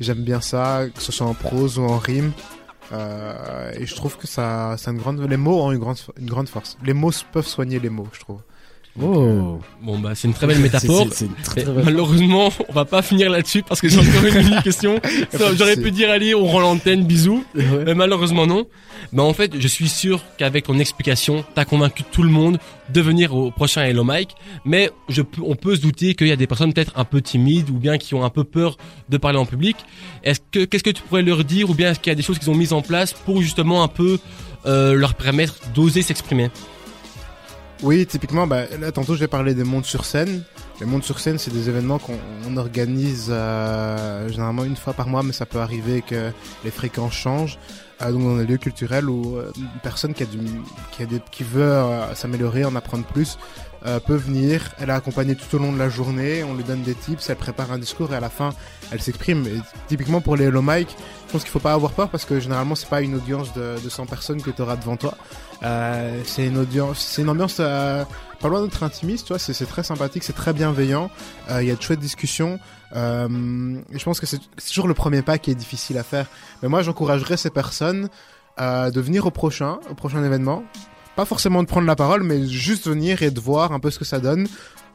[0.00, 2.32] j'aime bien ça, que ce soit en prose ou en rime.
[2.92, 5.20] Euh, et je trouve que ça, une grande.
[5.20, 6.76] Les mots ont une grande, une grande force.
[6.84, 8.40] Les mots peuvent soigner les mots, je trouve.
[9.02, 9.58] Oh.
[9.82, 11.08] Bon, bah, c'est une très belle métaphore.
[11.42, 15.00] Très belle- malheureusement, on va pas finir là-dessus parce que j'ai encore une mini question.
[15.56, 17.44] J'aurais pu dire allez, on rend l'antenne, bisous.
[17.54, 17.82] Ouais.
[17.86, 18.66] Mais malheureusement non.
[19.12, 22.58] Mais en fait, je suis sûr qu'avec ton explication, t'as convaincu tout le monde
[22.92, 24.30] de venir au prochain Hello Mike.
[24.64, 27.70] Mais je on peut se douter qu'il y a des personnes peut-être un peu timides
[27.70, 28.76] ou bien qui ont un peu peur
[29.08, 29.76] de parler en public.
[30.22, 32.22] Est-ce que qu'est-ce que tu pourrais leur dire ou bien est-ce qu'il y a des
[32.22, 34.18] choses qu'ils ont mises en place pour justement un peu
[34.66, 36.50] euh, leur permettre d'oser s'exprimer?
[37.82, 40.42] Oui, typiquement, bah, là, tantôt, j'ai parlé des mondes sur scène.
[40.80, 42.18] Les mondes sur scène, c'est des événements qu'on
[42.48, 46.30] on organise euh, généralement une fois par mois, mais ça peut arriver que
[46.64, 47.58] les fréquences changent.
[48.02, 50.26] Euh, donc, dans des lieux culturels où euh, une personne qui, a
[51.30, 51.80] qui, veut
[52.14, 53.38] s'améliorer, en apprendre plus,
[53.86, 54.72] euh, peut venir.
[54.78, 56.42] Elle est accompagnée tout au long de la journée.
[56.42, 58.54] On lui donne des tips, elle prépare un discours et à la fin,
[58.90, 59.46] elle s'exprime.
[59.88, 62.76] Typiquement pour les Hello Mike, je pense qu'il faut pas avoir peur parce que généralement,
[62.76, 65.18] c'est pas une audience de, de 100 personnes que tu auras devant toi.
[65.62, 68.04] Euh, c'est une audience, c'est une ambiance euh,
[68.40, 71.10] pas loin d'être intimiste, c'est très sympathique, c'est très bienveillant,
[71.50, 72.58] il y a de chouettes discussions,
[72.92, 76.26] je pense que c'est toujours le premier pas qui est difficile à faire.
[76.62, 78.08] Mais moi, j'encouragerais ces personnes
[78.58, 80.62] de venir au prochain, au prochain événement,
[81.16, 83.98] pas forcément de prendre la parole, mais juste venir et de voir un peu ce
[83.98, 84.46] que ça donne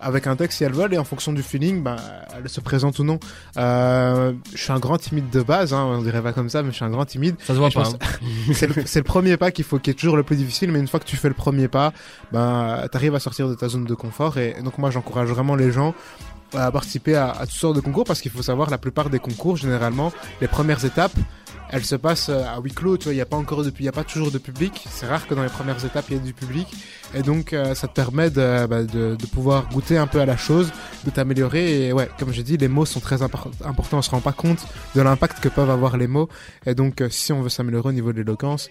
[0.02, 1.98] avec un texte si elles veulent et en fonction du feeling, bah,
[2.38, 3.20] elles se présentent ou non.
[3.58, 6.70] Euh, je suis un grand timide de base, hein, on dirait pas comme ça, mais
[6.72, 7.36] je suis un grand timide.
[7.42, 7.84] Ça se voit pas.
[7.84, 8.54] pense- hein.
[8.86, 11.02] c'est le, premier pas qu'il faut, qui est toujours le plus difficile, mais une fois
[11.02, 11.92] que tu fais le premier pas,
[12.32, 14.38] ben, t'arrives à sortir de ta zone de confort.
[14.38, 15.94] Et donc moi, j'encourage vraiment les gens
[16.54, 19.20] à participer à, à toutes sortes de concours parce qu'il faut savoir la plupart des
[19.20, 21.12] concours, généralement, les premières étapes,
[21.72, 22.98] elles se passent euh, à huis clos.
[22.98, 24.86] Tu vois, il n'y a pas encore de, il y a pas toujours de public.
[24.90, 26.68] C'est rare que dans les premières étapes il y ait du public.
[27.14, 30.38] Et donc, euh, ça te permet de, bah, de, pouvoir goûter un peu à la
[30.38, 30.72] chose,
[31.06, 31.88] de t'améliorer.
[31.88, 34.00] Et ouais, comme j'ai dit, les mots sont très impor- importants.
[34.00, 34.66] On se rend pas compte
[34.96, 36.30] de l'impact que peuvent avoir les mots.
[36.66, 38.70] Et donc, euh, si on veut s'améliorer au niveau de l'éloquence,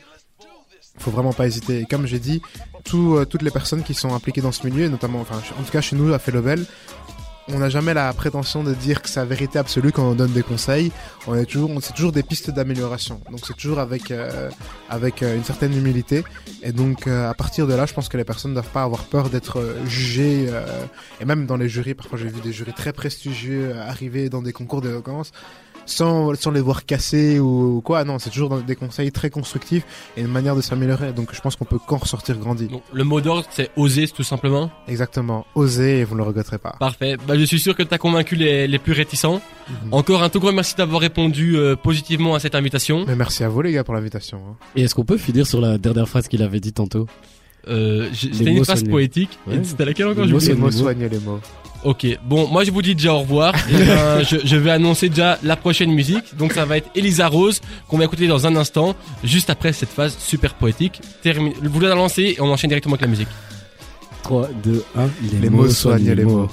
[0.99, 1.81] faut vraiment pas hésiter.
[1.81, 2.43] Et comme j'ai dit,
[2.85, 5.95] tout, toutes les personnes qui sont impliquées dans ce milieu, notamment, en tout cas chez
[5.95, 6.67] nous à Fellowbell,
[7.55, 10.33] on n'a jamais la prétention de dire que c'est la vérité absolue quand on donne
[10.33, 10.93] des conseils.
[11.27, 13.21] On est toujours, c'est toujours des pistes d'amélioration.
[13.31, 14.51] Donc c'est toujours avec euh,
[14.89, 16.25] avec euh, une certaine humilité.
[16.63, 18.83] Et donc euh, à partir de là, je pense que les personnes ne doivent pas
[18.83, 20.49] avoir peur d'être jugées.
[21.21, 24.53] et même dans les jurys, parfois j'ai vu des jurys très prestigieux arriver dans des
[24.53, 25.33] concours d'éloquence
[25.89, 28.05] sans, sans les voir casser ou, ou quoi.
[28.05, 29.85] Non, c'est toujours des conseils très constructifs
[30.17, 31.13] et une manière de s'améliorer.
[31.13, 32.67] Donc je pense qu'on peut qu'en ressortir grandi.
[32.69, 34.71] Donc, le mot d'ordre, c'est oser, tout simplement.
[34.87, 35.47] Exactement.
[35.55, 36.77] Osez et vous ne le regretterez pas.
[36.79, 37.17] Parfait.
[37.27, 39.41] Bah, je suis sûr que tu as convaincu les, les plus réticents.
[39.93, 43.05] Encore un tout grand merci d'avoir répondu euh, positivement à cette invitation.
[43.07, 44.39] Mais merci à vous les gars pour l'invitation.
[44.39, 44.57] hein.
[44.77, 47.07] Et est-ce qu'on peut finir sur la dernière phrase qu'il avait dit tantôt?
[47.67, 48.91] Euh, C'était une phrase soignés.
[48.93, 49.39] poétique.
[49.47, 49.61] Ouais.
[49.63, 50.25] C'était laquelle encore?
[50.25, 51.41] Les mots Les mots soignent les mots.
[51.85, 53.55] Ok, bon, moi je vous dis déjà au revoir.
[53.71, 56.37] Et ben, je, je vais annoncer déjà la prochaine musique.
[56.37, 59.91] Donc ça va être Elisa Rose qu'on va écouter dans un instant, juste après cette
[59.91, 61.01] phase super poétique.
[61.23, 61.53] Termine.
[61.63, 63.29] Vous la lancez et on enchaîne directement avec la musique.
[64.25, 65.09] 3, 2, 1.
[65.41, 66.49] Les mots soignent les mots.